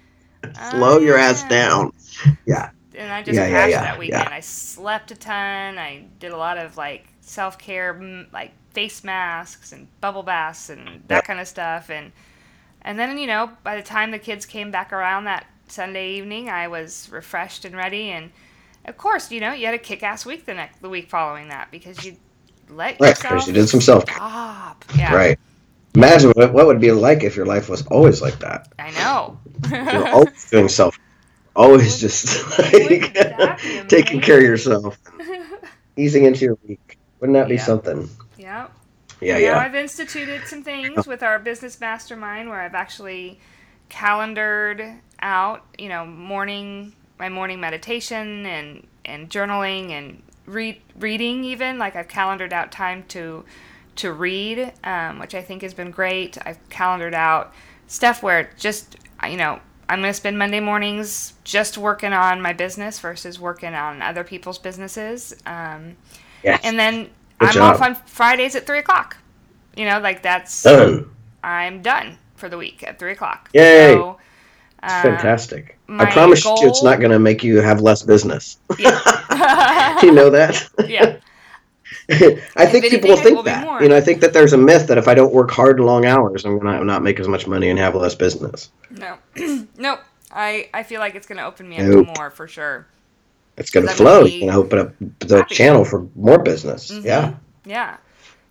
slow 0.70 0.96
uh, 0.96 1.00
your 1.00 1.16
ass 1.16 1.42
down. 1.48 1.92
Yeah 2.44 2.70
and 2.96 3.12
I 3.12 3.22
just 3.22 3.37
yeah, 3.37 3.48
crashed 3.50 3.70
yeah, 3.70 3.82
yeah, 3.82 3.85
that 3.85 3.98
weekend. 3.98 4.28
I 4.28 4.40
slept 4.40 5.11
a 5.11 5.16
ton. 5.16 5.78
I 5.78 6.04
did 6.18 6.32
a 6.32 6.37
lot 6.37 6.59
of 6.59 6.76
like 6.76 7.06
self 7.20 7.59
care, 7.59 8.26
like 8.32 8.52
face 8.72 9.04
masks 9.04 9.72
and 9.72 9.88
bubble 10.00 10.22
baths 10.22 10.70
and 10.70 11.02
that 11.09 11.24
kind 11.24 11.40
of 11.40 11.46
stuff. 11.46 11.90
And 11.90 12.12
and 12.82 12.98
then 12.98 13.18
you 13.18 13.26
know, 13.26 13.50
by 13.62 13.76
the 13.76 13.82
time 13.82 14.11
the 14.11 14.18
kids 14.18 14.46
came 14.46 14.70
back 14.70 14.92
around 14.92 15.24
that 15.24 15.46
Sunday 15.68 16.14
evening, 16.14 16.48
I 16.48 16.68
was 16.68 17.09
refreshed 17.11 17.64
and 17.64 17.76
ready. 17.76 18.11
And 18.11 18.30
of 18.87 18.96
course, 18.96 19.30
you 19.30 19.40
know, 19.40 19.52
you 19.52 19.66
had 19.66 19.74
a 19.74 19.78
kick 19.78 20.02
ass 20.02 20.24
week 20.24 20.46
the 20.46 20.54
next 20.54 20.80
the 20.80 20.88
week 20.88 21.11
following 21.11 21.48
that 21.48 21.70
because 21.70 22.04
you 22.04 22.16
let 22.68 22.98
right, 23.00 23.11
yourself 23.11 23.46
you 23.46 23.52
did 23.52 23.68
some 23.68 23.80
self. 23.80 24.04
Yeah. 24.09 25.14
Right. 25.14 25.38
Imagine 25.94 26.30
what, 26.32 26.52
what 26.52 26.66
would 26.66 26.80
be 26.80 26.92
like 26.92 27.22
if 27.22 27.37
your 27.37 27.46
life 27.46 27.70
was 27.70 27.87
always 27.87 28.20
like 28.20 28.38
that. 28.40 28.68
I 28.78 28.90
know. 28.90 29.38
You're 29.70 30.09
always 30.09 30.50
doing 30.50 30.68
self 30.80 30.98
always 31.56 31.98
just 31.98 32.58
like 32.74 33.88
taking 33.88 34.20
care 34.20 34.38
of 34.38 34.44
yourself, 34.44 34.98
easing 35.96 36.24
into 36.24 36.44
your 36.44 36.58
week. 36.66 36.98
Wouldn't 37.20 37.34
that 37.34 37.48
be 37.48 37.56
yeah. 37.56 37.62
something? 37.62 38.08
Yeah. 38.38 38.68
Yeah, 39.20 39.38
yeah. 39.38 39.58
I've 39.58 39.74
instituted 39.74 40.46
some 40.46 40.62
things 40.62 41.06
with 41.06 41.22
our 41.22 41.38
business 41.38 41.80
mastermind 41.80 42.50
where 42.50 42.60
I've 42.60 42.74
actually 42.74 43.40
calendared 43.88 44.84
out, 45.20 45.64
you 45.78 45.88
know, 45.88 46.04
morning 46.04 46.92
my 47.18 47.28
morning 47.28 47.60
meditation 47.60 48.44
and 48.44 48.86
and 49.04 49.30
journaling 49.30 49.90
and 49.90 50.22
read 50.44 50.80
reading 50.98 51.44
even 51.44 51.78
like 51.78 51.96
I've 51.96 52.08
calendared 52.08 52.52
out 52.52 52.72
time 52.72 53.04
to 53.08 53.44
to 53.96 54.12
read, 54.12 54.72
um, 54.84 55.18
which 55.18 55.34
I 55.34 55.40
think 55.40 55.62
has 55.62 55.72
been 55.72 55.90
great. 55.90 56.36
I've 56.44 56.58
calendared 56.68 57.14
out 57.14 57.54
stuff 57.86 58.22
where 58.22 58.50
just 58.58 58.96
you 59.28 59.36
know 59.38 59.60
I'm 59.88 60.01
going 60.01 60.11
to 60.11 60.16
spend 60.16 60.38
Monday 60.38 60.61
mornings 60.61 61.35
just 61.44 61.79
working 61.79 62.12
on 62.12 62.42
my 62.42 62.53
business 62.53 62.99
versus 62.99 63.38
working 63.38 63.75
on 63.75 64.03
other 64.03 64.25
people's 64.25 64.59
businesses. 64.59 65.35
Um, 65.46 65.96
yes. 66.42 66.61
And 66.64 66.79
then 66.79 67.05
Good 67.38 67.49
I'm 67.49 67.55
job. 67.55 67.75
off 67.77 67.83
on 67.83 67.94
Fridays 67.94 68.57
at 68.57 68.66
3 68.66 68.79
o'clock. 68.79 69.16
You 69.77 69.85
know, 69.85 70.01
like 70.01 70.22
that's. 70.22 70.62
Done. 70.62 71.11
I'm 71.44 71.83
done 71.83 72.18
for 72.35 72.49
the 72.49 72.59
week 72.59 72.83
at 72.83 72.99
3 72.99 73.12
o'clock. 73.12 73.51
Yay. 73.53 73.94
So, 73.94 74.18
uh, 74.83 75.03
fantastic. 75.03 75.79
I 75.88 76.11
promise 76.11 76.42
goal... 76.42 76.61
you 76.61 76.68
it's 76.68 76.83
not 76.83 76.99
going 76.99 77.12
to 77.12 77.18
make 77.18 77.44
you 77.44 77.61
have 77.61 77.81
less 77.81 78.03
business. 78.03 78.59
Yeah. 78.79 80.01
you 80.03 80.12
know 80.12 80.31
that? 80.31 80.68
yeah. 80.88 81.18
I 82.56 82.66
think 82.66 82.84
people 82.84 83.10
will 83.10 83.16
think 83.16 83.44
that. 83.46 83.82
You 83.82 83.88
know, 83.88 83.96
I 83.96 84.00
think 84.00 84.20
that 84.20 84.32
there's 84.32 84.52
a 84.52 84.58
myth 84.58 84.86
that 84.86 84.96
if 84.96 85.08
I 85.08 85.14
don't 85.14 85.32
work 85.32 85.50
hard 85.50 85.78
and 85.78 85.86
long 85.86 86.06
hours, 86.06 86.44
I'm 86.44 86.58
gonna 86.58 86.84
not 86.84 87.02
make 87.02 87.18
as 87.18 87.26
much 87.26 87.48
money 87.48 87.68
and 87.68 87.78
have 87.78 87.96
less 87.96 88.14
business. 88.14 88.70
No, 88.90 89.18
nope. 89.76 90.00
I 90.30 90.68
I 90.72 90.84
feel 90.84 91.00
like 91.00 91.16
it's 91.16 91.26
gonna 91.26 91.44
open 91.44 91.68
me 91.68 91.78
up 91.78 91.90
to 91.90 92.04
more 92.16 92.30
for 92.30 92.46
sure. 92.46 92.86
It's 93.56 93.70
gonna 93.70 93.88
flow. 93.88 94.24
You're 94.24 94.48
gonna 94.48 94.60
open 94.60 94.78
up 94.78 94.92
the 95.20 95.38
happy. 95.38 95.54
channel 95.54 95.84
for 95.84 96.06
more 96.14 96.38
business. 96.38 96.90
Mm-hmm. 96.92 97.06
Yeah. 97.06 97.34
Yeah. 97.64 97.96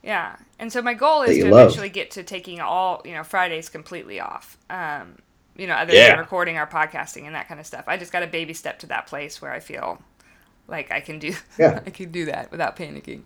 Yeah. 0.04 0.36
And 0.60 0.72
so 0.72 0.82
my 0.82 0.94
goal 0.94 1.22
is 1.22 1.38
to 1.38 1.50
love. 1.50 1.68
eventually 1.68 1.90
get 1.90 2.12
to 2.12 2.24
taking 2.24 2.60
all 2.60 3.02
you 3.06 3.14
know 3.14 3.24
Fridays 3.24 3.70
completely 3.70 4.20
off. 4.20 4.58
Um, 4.70 5.16
you 5.56 5.68
know, 5.68 5.76
other 5.76 5.94
yeah. 5.94 6.10
than 6.10 6.20
recording 6.20 6.58
our 6.58 6.68
podcasting 6.68 7.26
and 7.26 7.36
that 7.36 7.48
kind 7.48 7.62
of 7.62 7.66
stuff. 7.66 7.86
I 7.88 7.96
just 7.96 8.12
got 8.12 8.24
a 8.24 8.28
baby 8.28 8.54
step 8.54 8.80
to 8.80 8.88
that 8.88 9.08
place 9.08 9.42
where 9.42 9.54
I 9.54 9.62
feel 9.62 10.02
like 10.68 10.92
I 10.92 11.00
can 11.00 11.20
do 11.20 11.34
yeah. 11.60 11.82
I 11.86 11.90
can 11.90 12.12
do 12.12 12.26
that 12.26 12.52
without 12.52 12.76
panicking. 12.76 13.22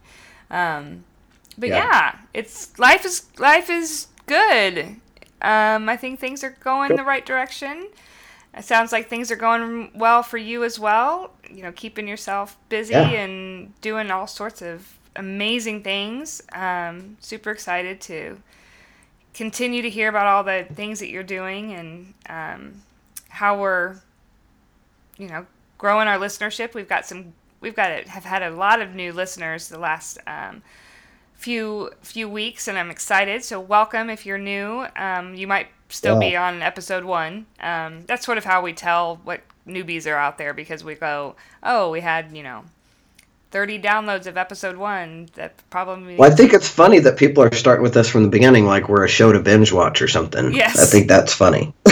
Um, 0.49 1.03
but 1.57 1.69
yeah. 1.69 1.75
yeah. 1.75 2.15
it's 2.33 2.77
life 2.79 3.05
is 3.05 3.25
life 3.37 3.69
is 3.69 4.07
good. 4.25 4.95
Um, 5.41 5.87
I 5.87 5.95
think 5.95 6.19
things 6.19 6.43
are 6.43 6.55
going 6.61 6.95
the 6.95 7.03
right 7.03 7.25
direction. 7.25 7.89
It 8.57 8.65
sounds 8.65 8.91
like 8.91 9.07
things 9.07 9.31
are 9.31 9.35
going 9.35 9.91
well 9.93 10.23
for 10.23 10.37
you 10.37 10.63
as 10.63 10.79
well. 10.79 11.33
You 11.49 11.63
know, 11.63 11.71
keeping 11.71 12.07
yourself 12.07 12.57
busy 12.67 12.93
yeah. 12.93 13.09
and 13.09 13.79
doing 13.81 14.11
all 14.11 14.27
sorts 14.27 14.61
of 14.61 14.97
amazing 15.15 15.83
things. 15.83 16.41
Um, 16.53 17.17
super 17.19 17.51
excited 17.51 18.01
to 18.01 18.41
continue 19.33 19.81
to 19.81 19.89
hear 19.89 20.09
about 20.09 20.25
all 20.25 20.43
the 20.43 20.65
things 20.73 20.99
that 20.99 21.09
you're 21.09 21.23
doing 21.23 21.73
and 21.73 22.13
um, 22.27 22.81
how 23.29 23.59
we're, 23.59 23.97
you 25.17 25.27
know, 25.27 25.45
growing 25.79 26.07
our 26.07 26.19
listenership. 26.19 26.75
We've 26.75 26.87
got 26.87 27.07
some. 27.07 27.33
We've 27.61 27.75
got 27.75 27.89
it. 27.91 28.07
Have 28.07 28.25
had 28.25 28.43
a 28.43 28.51
lot 28.51 28.79
of 28.79 28.93
new 28.93 29.11
listeners 29.11 29.67
the 29.69 29.79
last 29.79 30.19
um, 30.27 30.61
few 31.33 31.89
few 32.03 32.29
weeks, 32.29 32.67
and 32.67 32.77
I'm 32.77 32.91
excited. 32.91 33.43
So 33.43 33.59
welcome 33.59 34.11
if 34.11 34.27
you're 34.27 34.37
new. 34.37 34.85
Um, 34.95 35.33
you 35.33 35.47
might 35.47 35.67
still 35.89 36.21
yeah. 36.21 36.29
be 36.29 36.35
on 36.35 36.61
episode 36.61 37.03
one. 37.03 37.47
Um, 37.59 38.01
that's 38.05 38.23
sort 38.23 38.37
of 38.37 38.45
how 38.45 38.61
we 38.61 38.73
tell 38.73 39.19
what 39.23 39.41
newbies 39.67 40.09
are 40.09 40.15
out 40.15 40.37
there 40.37 40.53
because 40.53 40.83
we 40.83 40.93
go, 40.93 41.35
oh, 41.63 41.89
we 41.89 42.01
had 42.01 42.35
you 42.35 42.43
know 42.43 42.63
30 43.51 43.81
downloads 43.81 44.27
of 44.27 44.37
episode 44.37 44.77
one. 44.77 45.29
That 45.33 45.53
probably. 45.69 46.15
Well, 46.15 46.31
I 46.31 46.35
think 46.35 46.53
it's 46.53 46.69
funny 46.69 46.99
that 46.99 47.17
people 47.17 47.43
are 47.43 47.53
starting 47.53 47.83
with 47.83 47.97
us 47.97 48.07
from 48.07 48.23
the 48.23 48.29
beginning, 48.29 48.65
like 48.65 48.87
we're 48.87 49.05
a 49.05 49.09
show 49.09 49.31
to 49.31 49.39
binge 49.39 49.71
watch 49.71 50.01
or 50.01 50.07
something. 50.07 50.53
Yes. 50.53 50.77
I 50.79 50.85
think 50.85 51.07
that's 51.07 51.33
funny. 51.33 51.73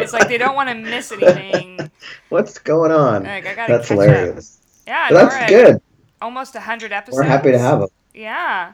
it's 0.00 0.12
like 0.12 0.28
they 0.28 0.38
don't 0.38 0.54
want 0.54 0.68
to 0.68 0.74
miss 0.74 1.12
anything. 1.12 1.90
What's 2.28 2.58
going 2.58 2.92
on? 2.92 3.24
Like, 3.24 3.44
that's 3.44 3.88
hilarious. 3.88 4.58
Up. 4.58 4.88
Yeah, 4.88 5.08
that's 5.10 5.50
good. 5.50 5.82
Almost 6.20 6.56
hundred 6.56 6.92
episodes. 6.92 7.16
We're 7.16 7.24
happy 7.24 7.52
to 7.52 7.58
have 7.58 7.80
them. 7.80 7.88
Yeah. 8.14 8.72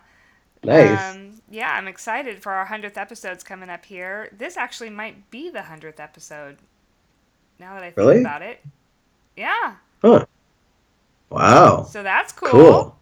Nice. 0.65 1.15
Um, 1.15 1.41
yeah, 1.51 1.73
I'm 1.73 1.89
excited 1.89 2.43
for 2.43 2.53
our 2.53 2.65
hundredth 2.65 2.99
episodes 2.99 3.45
coming 3.45 3.71
up 3.71 3.85
here. 3.85 4.31
This 4.37 4.57
actually 4.57 4.91
might 4.91 5.31
be 5.31 5.51
the 5.51 5.63
hundredth 5.63 6.01
episode. 6.01 6.57
Now 7.59 7.75
that 7.75 7.83
I 7.83 7.87
think 7.87 7.97
really? 7.97 8.21
about 8.21 8.43
it. 8.43 8.61
Yeah. 9.37 9.75
Huh. 10.03 10.27
Wow. 11.31 11.85
So 11.85 12.03
that's 12.03 12.33
cool. 12.33 12.51
Cool. 12.51 12.99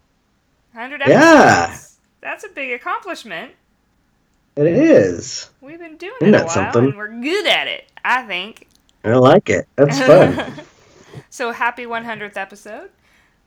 100 0.72 1.02
episodes. 1.02 1.20
Yeah. 1.20 1.78
That's 2.20 2.44
a 2.44 2.48
big 2.48 2.72
accomplishment. 2.72 3.52
It 4.56 4.66
is. 4.66 5.50
We've 5.60 5.78
been 5.78 5.96
doing 5.96 6.14
Isn't 6.22 6.34
it 6.34 6.40
a 6.40 6.44
while, 6.44 6.54
something? 6.54 6.84
and 6.86 6.96
we're 6.96 7.20
good 7.20 7.46
at 7.46 7.68
it. 7.68 7.90
I 8.06 8.22
think. 8.22 8.68
I 9.02 9.14
like 9.14 9.50
it. 9.50 9.66
That's 9.74 9.98
fun. 9.98 10.52
so 11.30 11.50
happy 11.50 11.86
100th 11.86 12.36
episode. 12.36 12.90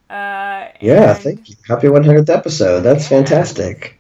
Uh, 0.10 0.67
yeah, 0.82 1.13
thank 1.13 1.50
you. 1.50 1.56
Happy 1.65 1.88
100th 1.88 2.30
episode. 2.30 2.82
That's 2.82 3.04
yeah. 3.04 3.17
fantastic. 3.17 3.98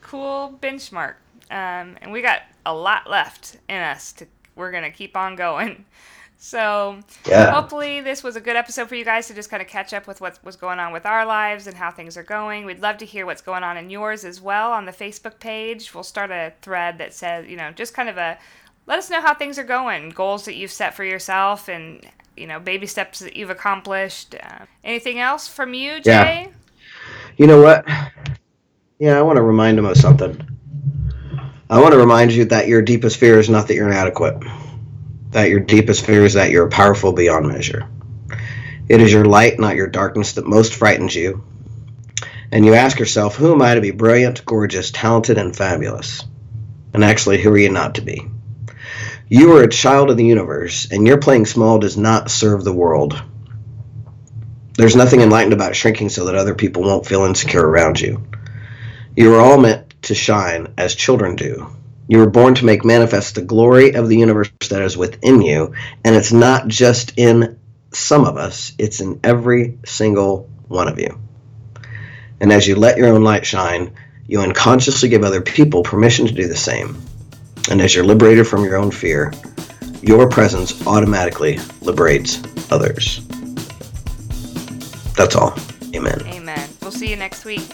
Cool 0.00 0.56
benchmark. 0.62 1.14
Um, 1.50 1.96
and 2.00 2.12
we 2.12 2.22
got 2.22 2.42
a 2.64 2.72
lot 2.72 3.10
left 3.10 3.56
in 3.68 3.80
us 3.80 4.12
to 4.12 4.26
we're 4.54 4.70
gonna 4.70 4.90
keep 4.90 5.16
on 5.16 5.34
going. 5.36 5.84
So 6.40 7.00
yeah. 7.26 7.50
hopefully 7.50 8.00
this 8.00 8.22
was 8.22 8.36
a 8.36 8.40
good 8.40 8.54
episode 8.54 8.88
for 8.88 8.94
you 8.94 9.04
guys 9.04 9.26
to 9.26 9.34
just 9.34 9.50
kind 9.50 9.60
of 9.60 9.66
catch 9.66 9.92
up 9.92 10.06
with 10.06 10.20
what 10.20 10.38
was 10.44 10.54
going 10.54 10.78
on 10.78 10.92
with 10.92 11.04
our 11.04 11.26
lives 11.26 11.66
and 11.66 11.76
how 11.76 11.90
things 11.90 12.16
are 12.16 12.22
going. 12.22 12.64
We'd 12.64 12.80
love 12.80 12.98
to 12.98 13.04
hear 13.04 13.26
what's 13.26 13.42
going 13.42 13.64
on 13.64 13.76
in 13.76 13.90
yours 13.90 14.24
as 14.24 14.40
well 14.40 14.70
on 14.70 14.86
the 14.86 14.92
Facebook 14.92 15.40
page. 15.40 15.92
We'll 15.92 16.04
start 16.04 16.30
a 16.30 16.52
thread 16.62 16.98
that 16.98 17.12
says, 17.12 17.48
you 17.48 17.56
know, 17.56 17.72
just 17.72 17.92
kind 17.92 18.08
of 18.08 18.18
a 18.18 18.38
let 18.88 18.98
us 18.98 19.08
know 19.08 19.20
how 19.20 19.34
things 19.34 19.56
are 19.58 19.64
going, 19.64 20.10
goals 20.10 20.46
that 20.46 20.56
you've 20.56 20.72
set 20.72 20.94
for 20.94 21.04
yourself, 21.04 21.68
and 21.68 22.04
you 22.36 22.48
know, 22.48 22.58
baby 22.58 22.86
steps 22.88 23.20
that 23.20 23.36
you've 23.36 23.50
accomplished. 23.50 24.34
Uh, 24.34 24.66
anything 24.82 25.20
else 25.20 25.46
from 25.46 25.74
you, 25.74 26.00
Jay? 26.00 26.48
Yeah. 26.48 26.48
You 27.36 27.46
know 27.46 27.62
what? 27.62 27.86
Yeah, 28.98 29.16
I 29.16 29.22
want 29.22 29.36
to 29.36 29.42
remind 29.42 29.78
them 29.78 29.84
of 29.84 29.96
something. 29.96 30.44
I 31.70 31.80
want 31.80 31.92
to 31.92 31.98
remind 31.98 32.32
you 32.32 32.46
that 32.46 32.66
your 32.66 32.82
deepest 32.82 33.18
fear 33.18 33.38
is 33.38 33.48
not 33.48 33.68
that 33.68 33.74
you're 33.74 33.86
inadequate 33.86 34.42
that 35.30 35.50
your 35.50 35.60
deepest 35.60 36.04
fear 36.04 36.24
is 36.24 36.34
that 36.34 36.50
you're 36.50 36.68
powerful 36.68 37.12
beyond 37.12 37.46
measure. 37.46 37.88
It 38.88 39.00
is 39.00 39.12
your 39.12 39.24
light, 39.24 39.58
not 39.58 39.76
your 39.76 39.86
darkness, 39.86 40.32
that 40.32 40.46
most 40.46 40.74
frightens 40.74 41.14
you. 41.14 41.44
And 42.50 42.64
you 42.64 42.74
ask 42.74 42.98
yourself, 42.98 43.36
who 43.36 43.52
am 43.52 43.60
I 43.60 43.74
to 43.74 43.82
be 43.82 43.90
brilliant, 43.90 44.44
gorgeous, 44.46 44.90
talented, 44.90 45.36
and 45.36 45.54
fabulous? 45.54 46.24
And 46.94 47.04
actually, 47.04 47.42
who 47.42 47.52
are 47.52 47.58
you 47.58 47.70
not 47.70 47.96
to 47.96 48.00
be? 48.00 48.26
You 49.28 49.56
are 49.56 49.62
a 49.62 49.68
child 49.68 50.10
of 50.10 50.16
the 50.16 50.24
universe, 50.24 50.88
and 50.90 51.06
your 51.06 51.18
playing 51.18 51.46
small 51.46 51.78
does 51.78 51.96
not 51.96 52.30
serve 52.30 52.64
the 52.64 52.72
world. 52.72 53.22
There's 54.74 54.96
nothing 54.96 55.20
enlightened 55.20 55.52
about 55.52 55.76
shrinking 55.76 56.08
so 56.08 56.26
that 56.26 56.34
other 56.34 56.54
people 56.54 56.82
won't 56.82 57.06
feel 57.06 57.24
insecure 57.24 57.66
around 57.66 58.00
you. 58.00 58.26
You 59.16 59.34
are 59.34 59.40
all 59.40 59.58
meant 59.58 60.02
to 60.02 60.14
shine 60.14 60.72
as 60.78 60.94
children 60.94 61.36
do, 61.36 61.70
you 62.08 62.18
were 62.18 62.30
born 62.30 62.54
to 62.54 62.64
make 62.64 62.86
manifest 62.86 63.34
the 63.34 63.42
glory 63.42 63.92
of 63.92 64.08
the 64.08 64.16
universe 64.16 64.50
that 64.70 64.80
is 64.80 64.96
within 64.96 65.42
you, 65.42 65.74
and 66.02 66.16
it's 66.16 66.32
not 66.32 66.66
just 66.66 67.12
in 67.18 67.58
some 67.92 68.24
of 68.24 68.38
us, 68.38 68.72
it's 68.78 69.00
in 69.00 69.20
every 69.22 69.78
single 69.84 70.48
one 70.68 70.88
of 70.88 70.98
you. 70.98 71.20
And 72.40 72.50
as 72.50 72.66
you 72.66 72.76
let 72.76 72.96
your 72.96 73.08
own 73.08 73.24
light 73.24 73.44
shine, 73.44 73.92
you 74.26 74.40
unconsciously 74.40 75.10
give 75.10 75.22
other 75.22 75.42
people 75.42 75.82
permission 75.82 76.26
to 76.26 76.32
do 76.32 76.48
the 76.48 76.56
same. 76.56 76.96
And 77.70 77.80
as 77.82 77.94
you're 77.94 78.04
liberated 78.04 78.46
from 78.46 78.64
your 78.64 78.76
own 78.76 78.90
fear, 78.90 79.32
your 80.00 80.28
presence 80.28 80.86
automatically 80.86 81.58
liberates 81.82 82.40
others. 82.72 83.20
That's 85.14 85.36
all. 85.36 85.54
Amen. 85.94 86.20
Amen. 86.26 86.68
We'll 86.80 86.92
see 86.92 87.10
you 87.10 87.16
next 87.16 87.44
week. 87.44 87.66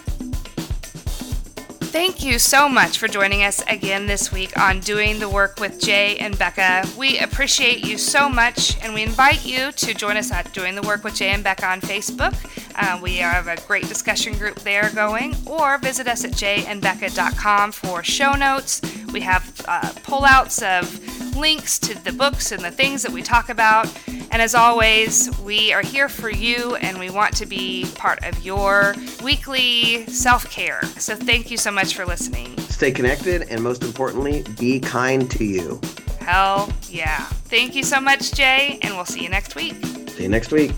Thank 1.94 2.24
you 2.24 2.40
so 2.40 2.68
much 2.68 2.98
for 2.98 3.06
joining 3.06 3.44
us 3.44 3.62
again 3.68 4.06
this 4.06 4.32
week 4.32 4.58
on 4.58 4.80
Doing 4.80 5.20
the 5.20 5.28
Work 5.28 5.60
with 5.60 5.80
Jay 5.80 6.16
and 6.16 6.36
Becca. 6.36 6.88
We 6.98 7.20
appreciate 7.20 7.86
you 7.86 7.98
so 7.98 8.28
much, 8.28 8.76
and 8.82 8.94
we 8.94 9.04
invite 9.04 9.46
you 9.46 9.70
to 9.70 9.94
join 9.94 10.16
us 10.16 10.32
at 10.32 10.52
Doing 10.52 10.74
the 10.74 10.82
Work 10.82 11.04
with 11.04 11.14
Jay 11.14 11.28
and 11.28 11.44
Becca 11.44 11.64
on 11.64 11.80
Facebook. 11.80 12.34
Uh, 12.76 12.98
we 13.02 13.16
have 13.16 13.46
a 13.46 13.56
great 13.66 13.88
discussion 13.88 14.36
group 14.38 14.60
there 14.60 14.90
going, 14.94 15.34
or 15.46 15.78
visit 15.78 16.06
us 16.06 16.24
at 16.24 16.32
jayandbecca.com 16.32 17.72
for 17.72 18.02
show 18.02 18.32
notes. 18.32 18.80
We 19.12 19.20
have 19.20 19.64
uh, 19.66 19.90
pullouts 20.02 20.62
of 20.62 21.36
links 21.36 21.78
to 21.80 22.02
the 22.04 22.12
books 22.12 22.52
and 22.52 22.62
the 22.62 22.70
things 22.70 23.02
that 23.02 23.12
we 23.12 23.22
talk 23.22 23.48
about. 23.48 23.92
And 24.30 24.42
as 24.42 24.54
always, 24.54 25.30
we 25.40 25.72
are 25.72 25.82
here 25.82 26.08
for 26.08 26.30
you 26.30 26.74
and 26.76 26.98
we 26.98 27.10
want 27.10 27.36
to 27.36 27.46
be 27.46 27.86
part 27.94 28.24
of 28.24 28.44
your 28.44 28.94
weekly 29.22 30.06
self 30.06 30.50
care. 30.50 30.82
So 30.98 31.14
thank 31.14 31.50
you 31.50 31.56
so 31.56 31.70
much 31.70 31.94
for 31.94 32.04
listening. 32.04 32.58
Stay 32.58 32.90
connected 32.90 33.42
and 33.50 33.62
most 33.62 33.84
importantly, 33.84 34.44
be 34.58 34.80
kind 34.80 35.30
to 35.30 35.44
you. 35.44 35.80
Hell 36.20 36.72
yeah. 36.88 37.24
Thank 37.44 37.76
you 37.76 37.84
so 37.84 38.00
much, 38.00 38.32
Jay, 38.32 38.78
and 38.82 38.94
we'll 38.94 39.04
see 39.04 39.22
you 39.22 39.28
next 39.28 39.54
week. 39.54 39.74
See 40.08 40.24
you 40.24 40.28
next 40.28 40.50
week. 40.50 40.72